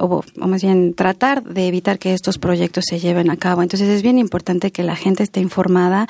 [0.00, 3.62] o, o más bien tratar de evitar que estos proyectos se lleven a cabo.
[3.62, 6.06] Entonces es bien importante que la gente esté informada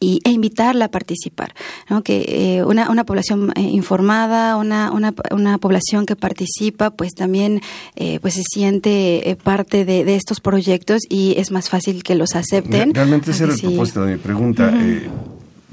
[0.00, 1.54] y, e invitarla a participar.
[1.88, 2.02] ¿no?
[2.02, 2.24] Que
[2.58, 7.60] eh, una, una, población eh, informada, una, una, una, población que participa, pues también
[7.96, 12.34] eh, pues se siente parte de, de, estos proyectos y es más fácil que los
[12.34, 12.94] acepten.
[12.94, 14.72] Realmente ese era el propósito de mi pregunta.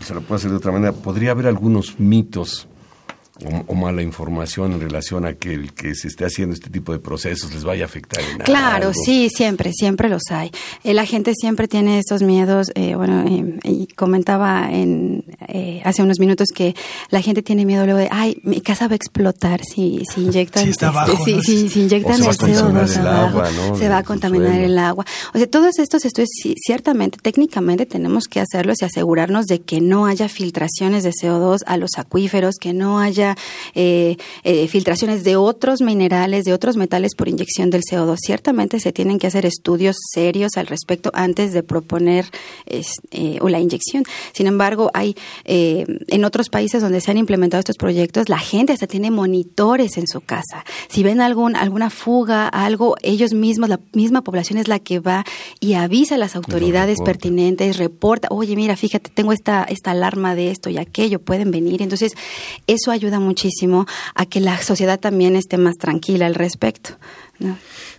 [0.02, 0.94] se lo puedo hacer de otra manera.
[0.94, 2.68] ¿Podría haber algunos mitos
[3.68, 7.00] o, mala información en relación a que el que se esté haciendo este tipo de
[7.00, 10.52] procesos les vaya a afectar en Claro, sí, siempre, siempre los hay.
[10.84, 12.72] Eh, la gente siempre tiene estos miedos.
[12.76, 15.24] Eh, bueno, eh, y comentaba en,
[15.84, 16.76] hace unos minutos que
[17.10, 20.64] la gente tiene miedo luego de, ay, mi casa va a explotar si, si inyectan,
[20.64, 25.06] si, este, si, inyectan el CO2 abajo, se va a contaminar el agua.
[25.34, 26.30] O sea, todos estos estudios,
[26.64, 31.78] ciertamente, técnicamente tenemos que hacerlos y asegurarnos de que no haya filtraciones de CO2 a
[31.78, 33.31] los acuíferos, que no haya
[33.74, 38.18] eh, eh, filtraciones de otros minerales, de otros metales por inyección del CO2.
[38.22, 42.26] Ciertamente se tienen que hacer estudios serios al respecto antes de proponer
[42.66, 44.04] eh, o la inyección.
[44.34, 45.16] Sin embargo, hay
[45.46, 50.08] en otros países donde se han implementado estos proyectos, la gente hasta tiene monitores en
[50.08, 50.66] su casa.
[50.88, 55.24] Si ven algún, alguna fuga, algo, ellos mismos, la misma población es la que va
[55.60, 60.52] y avisa a las autoridades pertinentes, reporta, oye, mira, fíjate, tengo esta, esta alarma de
[60.52, 61.82] esto y aquello, pueden venir.
[61.82, 62.14] Entonces,
[62.68, 63.86] eso ayuda muchísimo
[64.16, 66.98] a que la sociedad también esté más tranquila al respecto.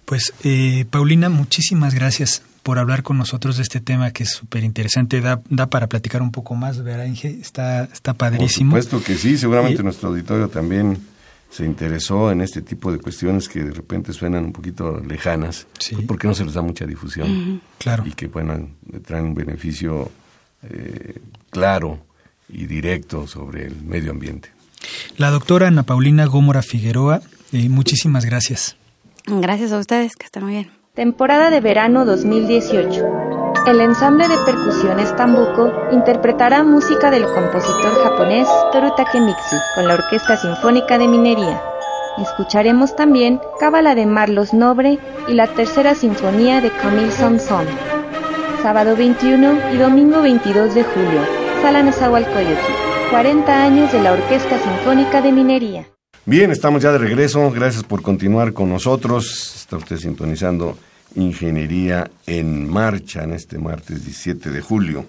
[0.05, 4.65] Pues, eh, Paulina, muchísimas gracias por hablar con nosotros de este tema que es súper
[4.65, 5.21] interesante.
[5.21, 7.39] Da, da para platicar un poco más, ¿verdad, Inge?
[7.41, 8.73] Está, está padrísimo.
[8.73, 10.99] Por supuesto que sí, seguramente nuestro auditorio también
[11.51, 15.95] se interesó en este tipo de cuestiones que de repente suenan un poquito lejanas, sí.
[15.97, 17.61] Pues, porque no se les da mucha difusión.
[17.79, 18.05] Claro.
[18.07, 18.71] Y que bueno,
[19.05, 20.11] traen un beneficio
[20.63, 22.07] eh, claro
[22.49, 24.51] y directo sobre el medio ambiente.
[25.17, 27.21] La doctora Ana Paulina Gómora Figueroa,
[27.53, 28.77] eh, muchísimas gracias.
[29.27, 30.71] Gracias a ustedes, que están muy bien.
[30.95, 33.33] Temporada de verano 2018.
[33.67, 40.37] El ensamble de percusiones Tambuco interpretará música del compositor japonés Toru Takemitsu con la Orquesta
[40.37, 41.63] Sinfónica de Minería.
[42.19, 47.71] Escucharemos también Cábala de Marlos Nobre y la Tercera Sinfonía de Camille Saint-Saëns.
[48.63, 51.21] Sábado 21 y domingo 22 de julio,
[51.63, 52.82] Sala Nezahualcóyotl,
[53.13, 55.87] 40 años de la Orquesta Sinfónica de Minería.
[56.25, 57.51] Bien, estamos ya de regreso.
[57.51, 59.55] Gracias por continuar con nosotros.
[59.55, 60.79] Está usted sintonizando
[61.15, 65.05] Ingeniería en Marcha en este martes 17 de julio.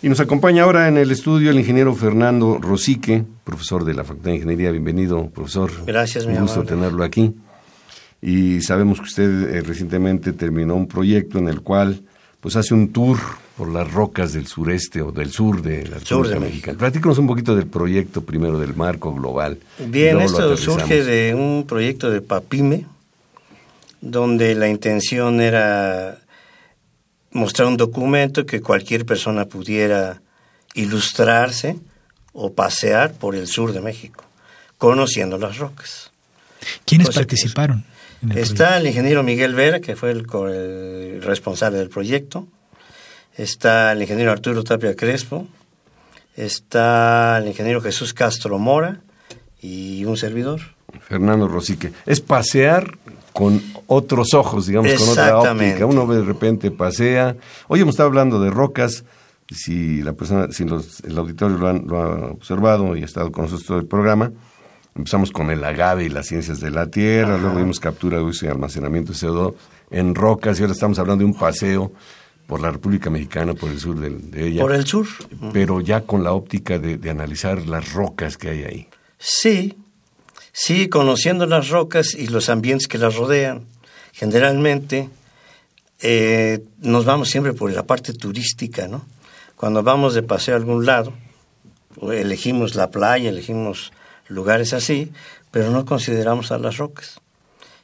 [0.00, 4.30] Y nos acompaña ahora en el estudio el ingeniero Fernando Rosique, profesor de la Facultad
[4.30, 4.70] de Ingeniería.
[4.70, 5.70] Bienvenido, profesor.
[5.84, 7.34] Gracias, mi Un gusto tenerlo aquí.
[8.22, 12.00] Y sabemos que usted eh, recientemente terminó un proyecto en el cual
[12.40, 13.18] pues hace un tour
[13.56, 16.38] por las rocas del sureste o del sur de la Sur de.
[16.38, 16.78] Mexicana.
[16.78, 19.58] Platícanos un poquito del proyecto primero del marco global.
[19.78, 22.86] Bien, esto surge de un proyecto de PAPIME,
[24.00, 26.18] donde la intención era
[27.32, 30.20] mostrar un documento que cualquier persona pudiera
[30.74, 31.78] ilustrarse
[32.32, 34.24] o pasear por el sur de México,
[34.78, 36.10] conociendo las rocas.
[36.84, 37.84] ¿Quiénes Cosa que- participaron?
[38.22, 42.46] En el Está el ingeniero Miguel Vera, que fue el, responsable del proyecto.
[43.36, 45.46] Está el ingeniero Arturo Tapia Crespo.
[46.36, 49.00] Está el ingeniero Jesús Castro Mora
[49.60, 50.60] y un servidor.
[51.00, 51.92] Fernando Rosique.
[52.04, 52.98] Es pasear
[53.32, 55.86] con otros ojos, digamos, con otra óptica.
[55.86, 57.36] Uno de repente pasea.
[57.68, 59.04] Hoy hemos estado hablando de rocas.
[59.50, 63.30] Si la persona, si los- el auditorio lo, han- lo ha observado y ha estado
[63.30, 64.32] con nosotros todo el programa,
[64.96, 68.48] empezamos con el agave y las ciencias de la tierra, luego vimos captura, uso y
[68.48, 69.54] almacenamiento de CO2
[69.90, 71.92] en rocas y ahora estamos hablando de un paseo
[72.46, 74.62] por la República Mexicana, por el sur de, ella.
[74.62, 75.06] Por el sur.
[75.52, 78.88] Pero ya con la óptica de, de analizar las rocas que hay ahí.
[79.18, 79.76] Sí,
[80.52, 83.66] sí, conociendo las rocas y los ambientes que las rodean.
[84.12, 85.08] Generalmente
[86.00, 89.04] eh, nos vamos siempre por la parte turística, ¿no?
[89.56, 91.12] Cuando vamos de paseo a algún lado,
[92.12, 93.92] elegimos la playa, elegimos
[94.28, 95.12] lugares así,
[95.50, 97.20] pero no consideramos a las rocas.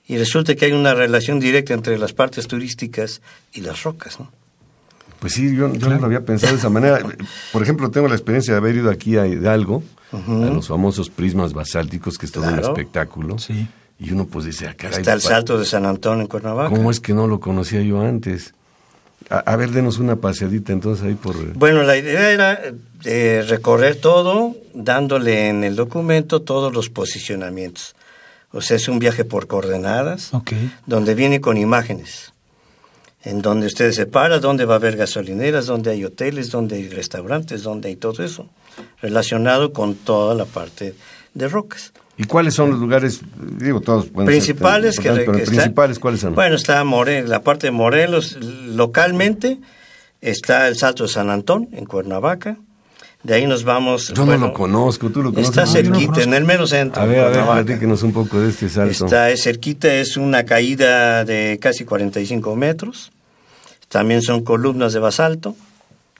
[0.06, 3.22] Y resulta que hay una relación directa entre las partes turísticas
[3.52, 4.30] y las rocas, ¿no?
[5.20, 6.98] Pues sí, yo, yo no lo había pensado de esa manera.
[7.52, 11.52] Por ejemplo, tengo la experiencia de haber ido aquí a Hidalgo, a los famosos prismas
[11.52, 13.38] basálticos, que es todo un espectáculo.
[13.38, 13.68] Sí.
[14.00, 16.74] Y uno pues dice, ah, caray, Está el Salto de San Antonio en Cuernavaca.
[16.74, 18.52] ¿cómo es que no lo conocía yo antes?
[19.30, 21.36] A, a ver, denos una paseadita entonces ahí por...
[21.54, 22.60] Bueno, la idea era
[23.04, 27.94] eh, recorrer todo, dándole en el documento todos los posicionamientos.
[28.52, 30.52] O sea, es un viaje por coordenadas, Ok.
[30.86, 32.32] donde viene con imágenes,
[33.24, 36.88] en donde usted se para, donde va a haber gasolineras, donde hay hoteles, donde hay
[36.88, 38.48] restaurantes, donde hay todo eso,
[39.00, 40.94] relacionado con toda la parte
[41.34, 41.92] de rocas.
[42.22, 43.20] ¿Y cuáles son los lugares,
[43.58, 46.34] digo, todos pueden ser principales que, pero que está- principales cuáles son?
[46.34, 49.58] Bueno, está More- la parte de Morelos localmente,
[50.20, 52.56] está el Salto de San Antón en Cuernavaca.
[53.22, 54.08] De ahí nos vamos.
[54.08, 55.50] yo bueno, no lo conozco, tú lo conoces.
[55.50, 56.20] Está no cerquita, conozco.
[56.22, 57.02] en el mero centro.
[57.02, 59.04] A ver, a ver, platíquenos un poco de este salto.
[59.04, 63.12] Está es cerquita, es una caída de casi 45 metros.
[63.88, 65.54] También son columnas de basalto,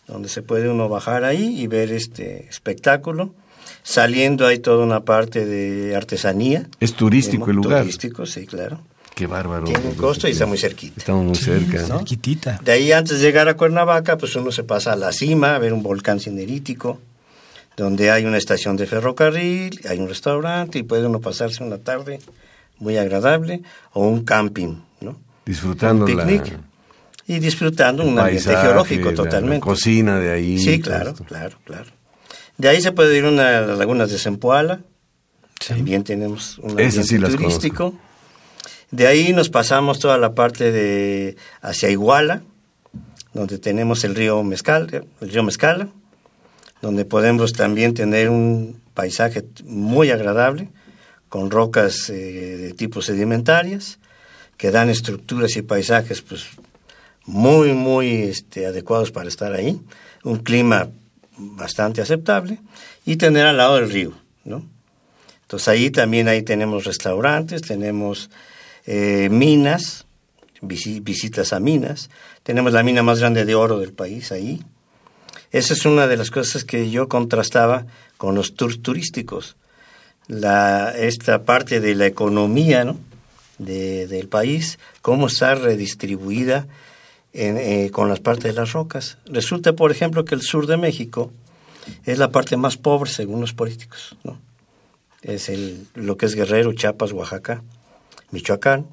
[0.07, 3.35] donde se puede uno bajar ahí y ver este espectáculo.
[3.83, 6.69] Saliendo hay toda una parte de artesanía.
[6.81, 7.81] Es turístico el lugar.
[7.83, 8.81] Turístico, sí, claro.
[9.15, 9.65] Qué bárbaro.
[9.65, 10.95] Tiene un costo y está muy cerquita.
[10.97, 11.83] Estamos muy cerca.
[11.87, 11.99] ¿no?
[11.99, 12.61] Cerquitita.
[12.65, 15.59] De ahí antes de llegar a Cuernavaca, pues uno se pasa a la cima a
[15.59, 16.99] ver un volcán cinerítico,
[17.77, 22.21] donde hay una estación de ferrocarril, hay un restaurante y puede uno pasarse una tarde
[22.79, 25.19] muy agradable o un camping, ¿no?
[25.45, 26.59] Disfrutando Un la, picnic
[27.27, 29.57] y disfrutando un ambiente paisaje, geológico la- totalmente.
[29.57, 30.59] La cocina de ahí.
[30.59, 31.25] Sí, claro, esto.
[31.25, 31.91] claro, claro.
[32.59, 34.81] De ahí se puede ir una, a las lagunas de Zempoala,
[35.61, 35.75] Sí.
[35.75, 37.95] también tenemos un sí turístico.
[38.91, 42.43] De ahí nos pasamos toda la parte de hacia Iguala,
[43.33, 45.89] donde tenemos el río Mezcal, el río Mezcala,
[46.83, 50.69] donde podemos también tener un paisaje muy agradable
[51.29, 52.15] con rocas eh,
[52.59, 53.99] de tipo sedimentarias
[54.57, 56.45] que dan estructuras y paisajes pues
[57.25, 59.81] muy muy este, adecuados para estar ahí,
[60.25, 60.89] un clima
[61.37, 62.59] bastante aceptable
[63.05, 64.13] y tener al lado del río,
[64.45, 64.65] ¿no?
[65.43, 68.31] Entonces ahí también ahí tenemos restaurantes, tenemos
[68.87, 70.07] eh, minas,
[70.63, 72.09] visi- visitas a minas,
[72.43, 74.63] tenemos la mina más grande de oro del país ahí.
[75.51, 79.57] Esa es una de las cosas que yo contrastaba con los tours turísticos.
[80.29, 82.99] La, esta parte de la economía ¿no?
[83.59, 86.67] de- del país, cómo está redistribuida
[87.33, 89.19] en, eh, con las partes de las rocas.
[89.27, 91.33] Resulta, por ejemplo, que el sur de México
[92.05, 94.39] es la parte más pobre según los políticos, ¿no?
[95.23, 97.63] es el, lo que es Guerrero, Chiapas, Oaxaca,
[98.31, 98.87] Michoacán.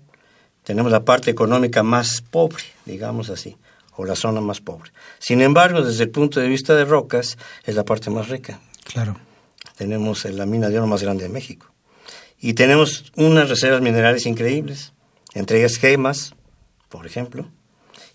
[0.64, 3.58] Tenemos la parte económica más pobre, digamos así,
[3.96, 4.92] o la zona más pobre.
[5.18, 8.60] Sin embargo, desde el punto de vista de rocas, es la parte más rica.
[8.84, 9.18] Claro.
[9.76, 11.68] Tenemos la mina de oro más grande de México.
[12.40, 14.94] Y tenemos unas reservas minerales increíbles,
[15.34, 16.36] entre ellas gemas,
[16.90, 17.50] por ejemplo.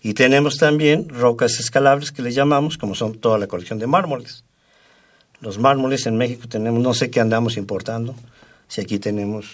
[0.05, 4.43] Y tenemos también rocas escalables que le llamamos, como son toda la colección de mármoles.
[5.41, 8.13] Los mármoles en México tenemos, no sé qué andamos importando,
[8.67, 9.47] si aquí tenemos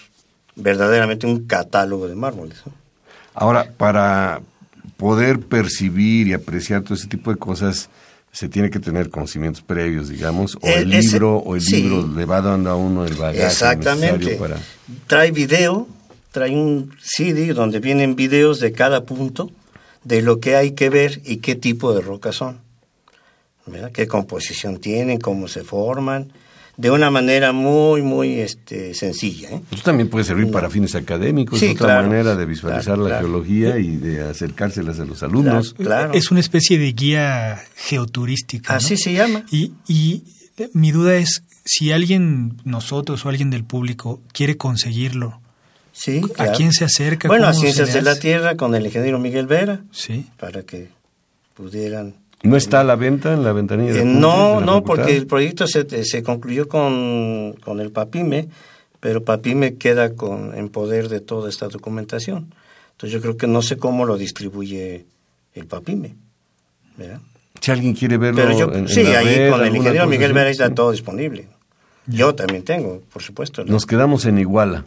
[0.54, 2.58] verdaderamente un catálogo de mármoles.
[3.32, 4.42] Ahora, para
[4.98, 7.88] poder percibir y apreciar todo ese tipo de cosas,
[8.30, 12.42] se tiene que tener conocimientos previos, digamos, o el, libro, o el libro le va
[12.42, 14.36] dando a uno el bagaje Exactamente.
[14.36, 14.58] para...
[15.06, 15.88] Trae video,
[16.30, 19.50] trae un CD donde vienen videos de cada punto,
[20.04, 22.60] de lo que hay que ver y qué tipo de rocas son,
[23.92, 26.32] qué composición tienen, cómo se forman,
[26.76, 29.50] de una manera muy, muy este, sencilla.
[29.50, 29.60] ¿eh?
[29.70, 33.96] Esto también puede servir para fines académicos, es otra manera de visualizar la geología y
[33.96, 35.74] de acercárselas a los alumnos.
[36.12, 38.76] Es una especie de guía geoturística.
[38.76, 39.44] Así se llama.
[39.50, 40.24] Y, y
[40.72, 45.41] mi duda es, si alguien, nosotros o alguien del público, quiere conseguirlo,
[45.92, 47.28] Sí, ¿A quién se acerca?
[47.28, 49.80] Bueno, a Ciencias de la Tierra con el ingeniero Miguel Vera.
[49.92, 50.26] Sí.
[50.38, 50.88] Para que
[51.54, 54.00] pudieran ¿No está a la venta en la ventanilla?
[54.00, 58.48] Eh, no, no, porque el proyecto se, se concluyó con, con, el PAPIME,
[58.98, 62.52] pero PAPIME queda con, en poder de toda esta documentación.
[62.92, 65.06] Entonces yo creo que no sé cómo lo distribuye
[65.54, 66.16] el PAPIME.
[66.96, 67.20] ¿verdad?
[67.60, 68.42] Si alguien quiere verlo
[68.74, 71.46] en, Sí, ahí con el ingeniero Miguel Vera está todo disponible.
[72.06, 73.64] Yo también tengo, por supuesto.
[73.64, 74.84] Nos quedamos en Iguala.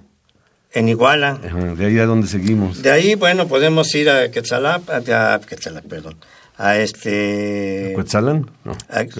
[0.76, 1.40] En Iguala.
[1.78, 2.84] de ahí a donde seguimos.
[2.84, 6.18] De ahí, bueno, podemos ir a Quetzalap, a, Quetzalap, perdón,
[6.58, 7.94] a este...
[7.96, 8.52] ¿Cuetzalan?
[8.66, 8.76] No.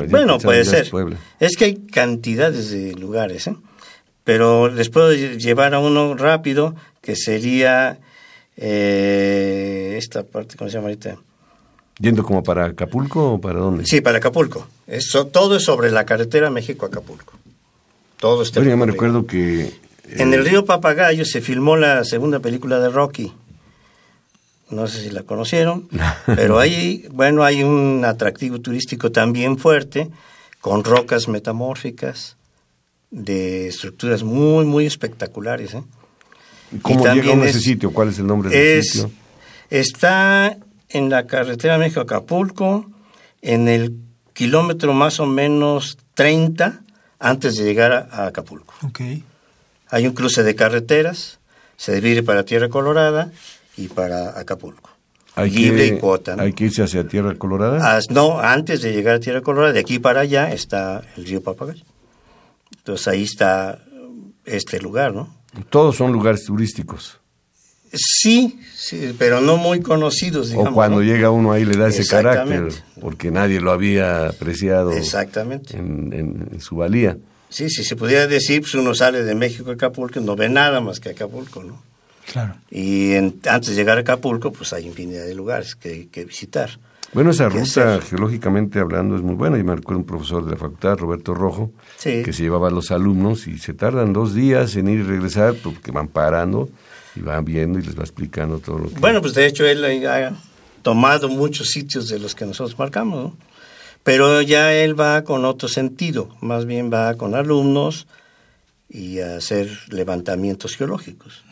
[0.10, 0.92] bueno, puede ser.
[1.40, 3.56] Es, que hay cantidades de lugares, ¿eh?
[4.26, 8.00] Pero les puedo llevar a uno rápido, que sería
[8.58, 11.18] eh, esta parte, ¿cómo se llama ahorita?
[12.00, 13.86] ¿Yendo como para Acapulco o para dónde?
[13.86, 14.68] Sí, para Acapulco.
[14.88, 17.34] Eso, todo es sobre la carretera México-Acapulco.
[18.20, 19.85] Todo este Bueno, yo me recuerdo que...
[20.10, 23.34] En el río Papagayo se filmó la segunda película de Rocky
[24.70, 25.88] no sé si la conocieron,
[26.26, 30.10] pero ahí, bueno, hay un atractivo turístico también fuerte,
[30.60, 32.38] con rocas metamórficas,
[33.12, 35.76] de estructuras muy, muy espectaculares.
[35.76, 35.84] ¿eh?
[36.82, 37.94] ¿Cómo llega a ese sitio?
[37.94, 39.12] ¿Cuál es el nombre del sitio?
[39.70, 40.58] Está
[40.90, 42.90] en la carretera México-Acapulco,
[43.42, 43.96] en el
[44.34, 46.82] kilómetro más o menos 30
[47.20, 48.74] antes de llegar a, Acapulco.
[48.88, 49.24] Okay.
[49.90, 51.40] Hay un cruce de carreteras,
[51.78, 53.32] se divide para Tierra Colorada
[53.78, 54.90] y para Acapulco.
[55.36, 56.36] Hay Libre que, y cuota.
[56.40, 58.00] ¿Hay que irse hacia Tierra Colorada?
[58.10, 61.84] no, antes de llegar a Tierra Colorada, de aquí para allá está el río Papagayo.
[62.78, 63.80] Entonces ahí está
[64.46, 65.36] este lugar, ¿no?
[65.70, 67.20] Todos son lugares turísticos.
[67.94, 70.72] Sí, sí pero no muy conocidos, digamos.
[70.72, 72.70] O cuando llega uno ahí le da ese carácter,
[73.00, 75.78] porque nadie lo había apreciado Exactamente.
[75.78, 77.18] En, en, su valía.
[77.50, 80.50] Sí, si se pudiera decir, pues uno sale de México a Acapulco y no ve
[80.50, 81.82] nada más que Acapulco, ¿no?
[82.32, 82.56] Claro.
[82.72, 86.72] Y antes de llegar a Acapulco, pues hay infinidad de lugares que, que visitar.
[87.16, 89.58] Bueno, esa ruta, geológicamente hablando, es muy buena.
[89.58, 91.72] Y me acuerdo un profesor de la facultad, Roberto Rojo,
[92.04, 95.56] que se llevaba a los alumnos y se tardan dos días en ir y regresar
[95.64, 96.68] porque van parando
[97.16, 99.00] y van viendo y les va explicando todo lo que...
[99.00, 100.34] Bueno, pues de hecho él ha
[100.82, 103.38] tomado muchos sitios de los que nosotros marcamos, ¿no?
[104.06, 108.08] Pero ya él va con otro sentido, más bien va con alumnos
[108.88, 111.44] y a hacer levantamientos geológicos.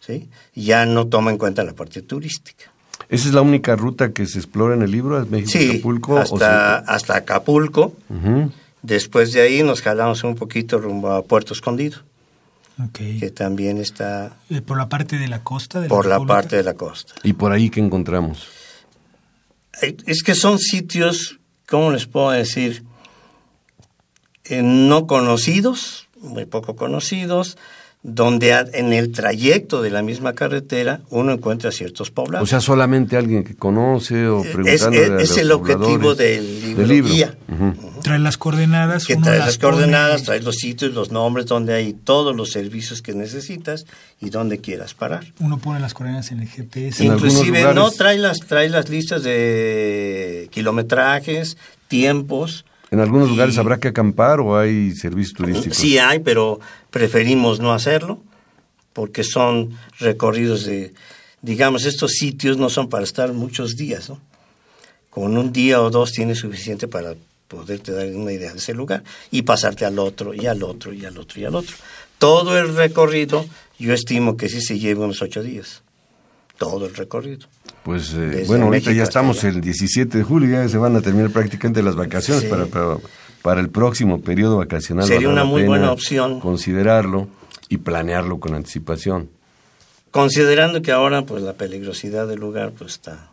[0.00, 0.28] ¿sí?
[0.54, 2.70] ya no toma en cuenta la parte turística.
[3.08, 6.18] ¿Esa es la única ruta que se explora en el libro, México sí, Acapulco?
[6.18, 7.94] Hasta, hasta Acapulco.
[8.82, 11.98] Después de ahí nos jalamos un poquito rumbo a Puerto Escondido.
[12.92, 14.36] Que también está...
[14.50, 15.86] Eh, ¿Por la parte de la costa?
[15.86, 17.14] por la, parte de la costa.
[17.22, 18.48] ¿Y por ahí qué encontramos?
[20.06, 21.38] Es que son sitios,
[21.68, 22.84] ¿cómo les puedo decir?
[24.44, 27.56] Eh, no conocidos, muy poco conocidos,
[28.02, 32.46] donde en el trayecto de la misma carretera uno encuentra ciertos poblados.
[32.46, 37.34] O sea, solamente alguien que conoce o preguntando Es, es el objetivo del libro, guía.
[38.04, 39.06] Trae las coordenadas.
[39.06, 43.14] Que trae las, coordenadas, trae los sitios, los nombres, donde hay todos los servicios que
[43.14, 43.86] necesitas
[44.20, 45.24] y donde quieras parar.
[45.40, 47.02] Uno pone las coordenadas en el GPS.
[47.02, 51.56] Inclusive no trae las, trae las listas de kilometrajes,
[51.88, 55.76] tiempos, ¿En algunos lugares habrá que acampar o hay servicios turísticos?
[55.76, 58.22] Sí hay, pero preferimos no hacerlo
[58.92, 60.94] porque son recorridos de,
[61.42, 64.20] digamos, estos sitios no son para estar muchos días, ¿no?
[65.10, 67.14] Con un día o dos tiene suficiente para
[67.54, 71.04] poderte dar una idea de ese lugar y pasarte al otro y al otro y
[71.04, 71.76] al otro y al otro.
[72.18, 73.46] Todo el recorrido,
[73.78, 75.82] yo estimo que sí se lleva unos ocho días.
[76.58, 77.46] Todo el recorrido.
[77.82, 81.30] Pues eh, bueno, ahorita ya estamos el 17 de julio, ya se van a terminar
[81.30, 82.66] prácticamente las vacaciones para,
[83.42, 85.06] para, el próximo periodo vacacional.
[85.06, 86.40] Sería una muy buena opción.
[86.40, 87.28] Considerarlo
[87.68, 89.28] y planearlo con anticipación.
[90.10, 93.30] Considerando que ahora pues la peligrosidad del lugar pues está,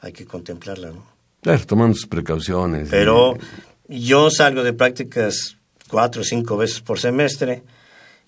[0.00, 1.13] hay que contemplarla, ¿no?
[1.44, 2.88] Claro, tomando sus precauciones.
[2.90, 3.36] Pero
[3.86, 5.58] yo salgo de prácticas
[5.90, 7.62] cuatro o cinco veces por semestre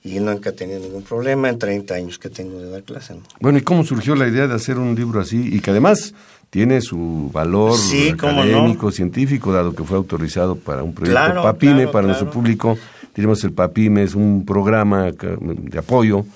[0.05, 3.14] y nunca he tenido ningún problema en 30 años que tengo de dar clase.
[3.41, 6.12] Bueno, ¿y cómo surgió la idea de hacer un libro así y que además
[6.51, 7.79] tiene su valor
[8.12, 12.77] académico, científico, dado que fue autorizado para un proyecto PAPIME, para nuestro público?
[13.14, 16.27] Tenemos el PAPIME, es un programa de apoyo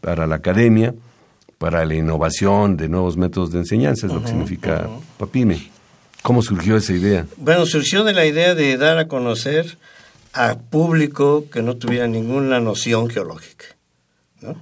[0.00, 0.94] para la academia,
[1.58, 5.71] para la innovación de nuevos métodos de enseñanza, es lo que significa PAPIME.
[6.22, 7.26] ¿Cómo surgió esa idea?
[7.36, 9.76] Bueno, surgió de la idea de dar a conocer
[10.32, 13.66] a público que no tuviera ninguna noción geológica,
[14.40, 14.56] ¿no?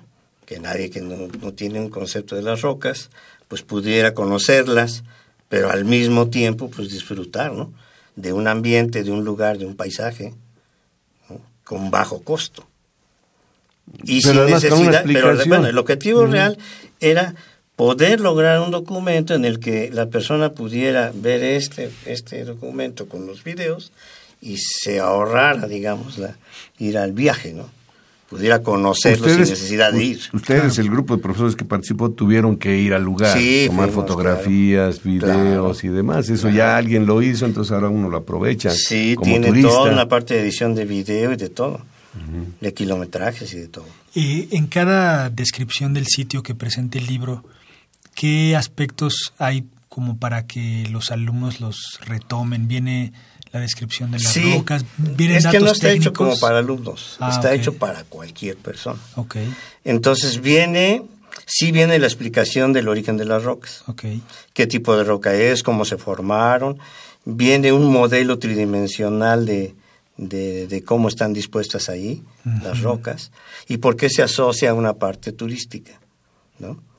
[0.46, 3.10] que nadie que no, tiene un concepto de las rocas,
[3.46, 5.04] pues pudiera conocerlas,
[5.48, 7.72] pero al mismo tiempo pues disfrutar ¿no?
[8.16, 10.34] de un ambiente, de un lugar, de un paisaje,
[11.62, 12.66] con bajo costo.
[14.04, 16.58] Y sin necesidad, pero bueno, el objetivo real
[17.00, 17.34] era
[17.80, 23.26] poder lograr un documento en el que la persona pudiera ver este, este documento con
[23.26, 23.90] los videos
[24.42, 26.36] y se ahorrara, digamos, la,
[26.78, 27.70] ir al viaje, ¿no?
[28.28, 30.20] Pudiera conocerlo sin necesidad de ir.
[30.34, 35.82] Ustedes, el grupo de profesores que participó, tuvieron que ir al lugar, tomar fotografías, videos
[35.82, 36.28] y demás.
[36.28, 38.68] Eso ya alguien lo hizo, entonces ahora uno lo aprovecha.
[38.72, 41.80] Sí, tiene toda una parte de edición de video y de todo,
[42.60, 43.86] de kilometrajes y de todo.
[44.14, 47.42] Y en cada descripción del sitio que presenta el libro,
[48.20, 52.68] ¿qué aspectos hay como para que los alumnos los retomen?
[52.68, 53.14] ¿Viene
[53.50, 54.84] la descripción de las sí, rocas.
[55.18, 59.00] es que no está hecho como para alumnos, ah, está hecho para cualquier persona.
[59.16, 59.50] Okay.
[59.84, 61.02] Entonces viene,
[61.46, 63.84] sí viene la explicación del origen de las rocas.
[63.86, 64.20] Okay.
[64.52, 66.78] Qué tipo de roca es, cómo se formaron.
[67.24, 69.74] Viene un modelo tridimensional de,
[70.18, 72.22] de, cómo están dispuestas ahí
[72.62, 73.32] las rocas
[73.66, 75.98] y por qué se asocia a una parte turística.
[76.58, 76.89] ¿no?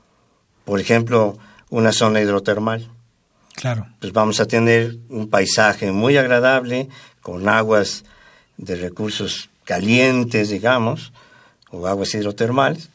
[0.65, 1.37] Por ejemplo,
[1.69, 2.89] una zona hidrotermal
[3.55, 3.87] Claro.
[3.99, 6.89] Pues vamos a tener un paisaje muy agradable,
[7.21, 8.03] con aguas
[8.57, 11.13] de recursos calientes, digamos,
[11.69, 12.89] o aguas hidrotermales.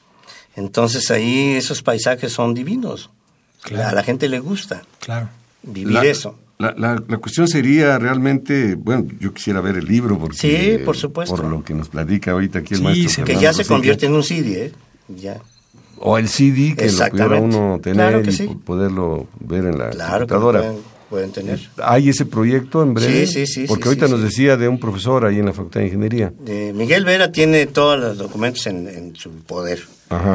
[0.57, 3.11] Entonces ahí esos paisajes son divinos.
[3.71, 5.29] A la gente le gusta claro.
[5.63, 6.39] vivir eso.
[6.59, 11.37] La, la, cuestión sería realmente, bueno, yo quisiera ver el libro porque sí, por supuesto.
[11.37, 13.25] por lo que nos platica ahorita aquí el maestro.
[13.25, 14.73] Que ya se convierte en un CD, ¿eh?
[15.09, 15.39] Ya.
[15.99, 20.73] O el CD que lo pudiera uno tener y poderlo ver en la computadora.
[21.09, 21.61] pueden, tener.
[21.83, 23.27] ¿Hay ese proyecto en breve?
[23.27, 23.65] Sí, sí, sí.
[23.67, 26.33] Porque ahorita nos decía de un profesor ahí en la Facultad de Ingeniería.
[26.75, 29.81] Miguel Vera tiene todos los documentos en, su poder.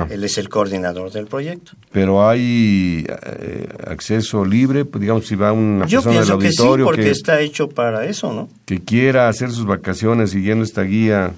[0.09, 1.73] Él es el coordinador del proyecto.
[1.91, 6.85] Pero hay eh, acceso libre, pues, digamos, si va una persona del auditorio.
[6.85, 8.49] Que sí, porque está hecho para eso, ¿no?
[8.65, 11.33] Que quiera hacer sus vacaciones siguiendo esta guía.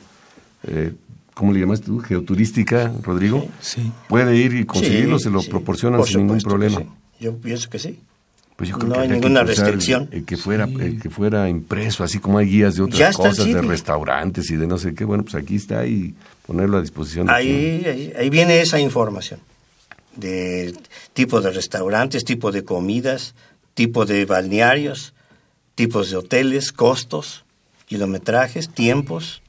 [0.66, 0.94] Eh,
[1.34, 2.00] ¿cómo le llamas tú?
[2.00, 3.48] Geoturística, Rodrigo.
[3.60, 3.92] Sí.
[4.08, 6.84] Puede ir y conseguirlo, se lo proporcionan sin ningún problema.
[7.20, 8.00] Yo pienso que sí.
[8.56, 10.10] Pues yo creo no que hay ninguna restricción.
[10.12, 14.52] El, que fuera, que fuera impreso, así como hay guías de otras cosas, de restaurantes
[14.52, 15.06] y de no sé qué.
[15.06, 16.14] Bueno, pues aquí está y
[16.46, 17.30] ponerlo a disposición.
[17.30, 19.40] Ahí, ahí, viene esa información
[20.16, 20.76] de
[21.14, 23.34] tipo de restaurantes, tipo de comidas,
[23.74, 25.14] tipo de balnearios,
[25.74, 27.46] tipos de hoteles, costos,
[27.86, 29.42] kilometrajes, tiempos.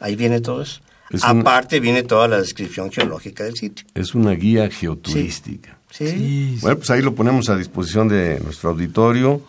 [0.00, 0.80] Ahí viene todo eso.
[1.22, 3.86] Aparte viene toda la descripción geológica del sitio.
[3.94, 5.78] Es una guía geoturística.
[5.90, 6.58] Sí.
[6.60, 9.42] Bueno, pues ahí lo ponemos a disposición de nuestro auditorio.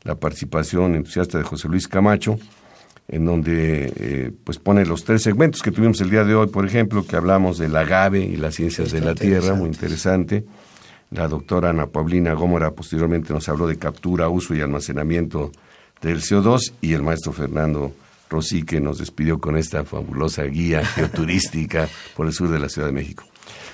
[0.03, 2.39] la participación entusiasta de José Luis Camacho
[3.07, 6.65] en donde eh, pues pone los tres segmentos que tuvimos el día de hoy, por
[6.65, 10.45] ejemplo, que hablamos del agave y las ciencias de la tierra, muy interesante.
[11.11, 15.51] La doctora Ana Paulina Gómora posteriormente nos habló de captura, uso y almacenamiento
[16.01, 17.93] del CO2 y el maestro Fernando
[18.29, 22.87] Rossi que nos despidió con esta fabulosa guía geoturística por el sur de la Ciudad
[22.87, 23.23] de México.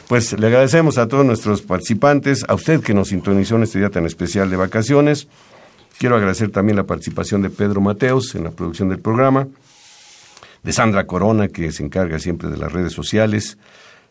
[0.07, 3.89] Pues le agradecemos a todos nuestros participantes, a usted que nos sintonizó en este día
[3.89, 5.29] tan especial de vacaciones.
[5.97, 9.47] Quiero agradecer también la participación de Pedro Mateos en la producción del programa,
[10.63, 13.57] de Sandra Corona, que se encarga siempre de las redes sociales,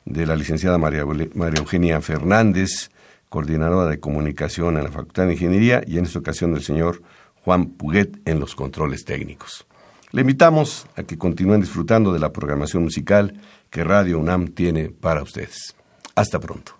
[0.04, 2.90] de la licenciada María, Eugenia Fernández,
[3.28, 7.02] coordinadora de comunicación en la Facultad de Ingeniería, y en esta ocasión del señor
[7.44, 9.66] Juan Puguet en los controles técnicos.
[10.12, 15.22] Le invitamos a que continúen disfrutando de la programación musical que Radio UNAM tiene para
[15.22, 15.74] ustedes.
[16.16, 16.79] Hasta pronto.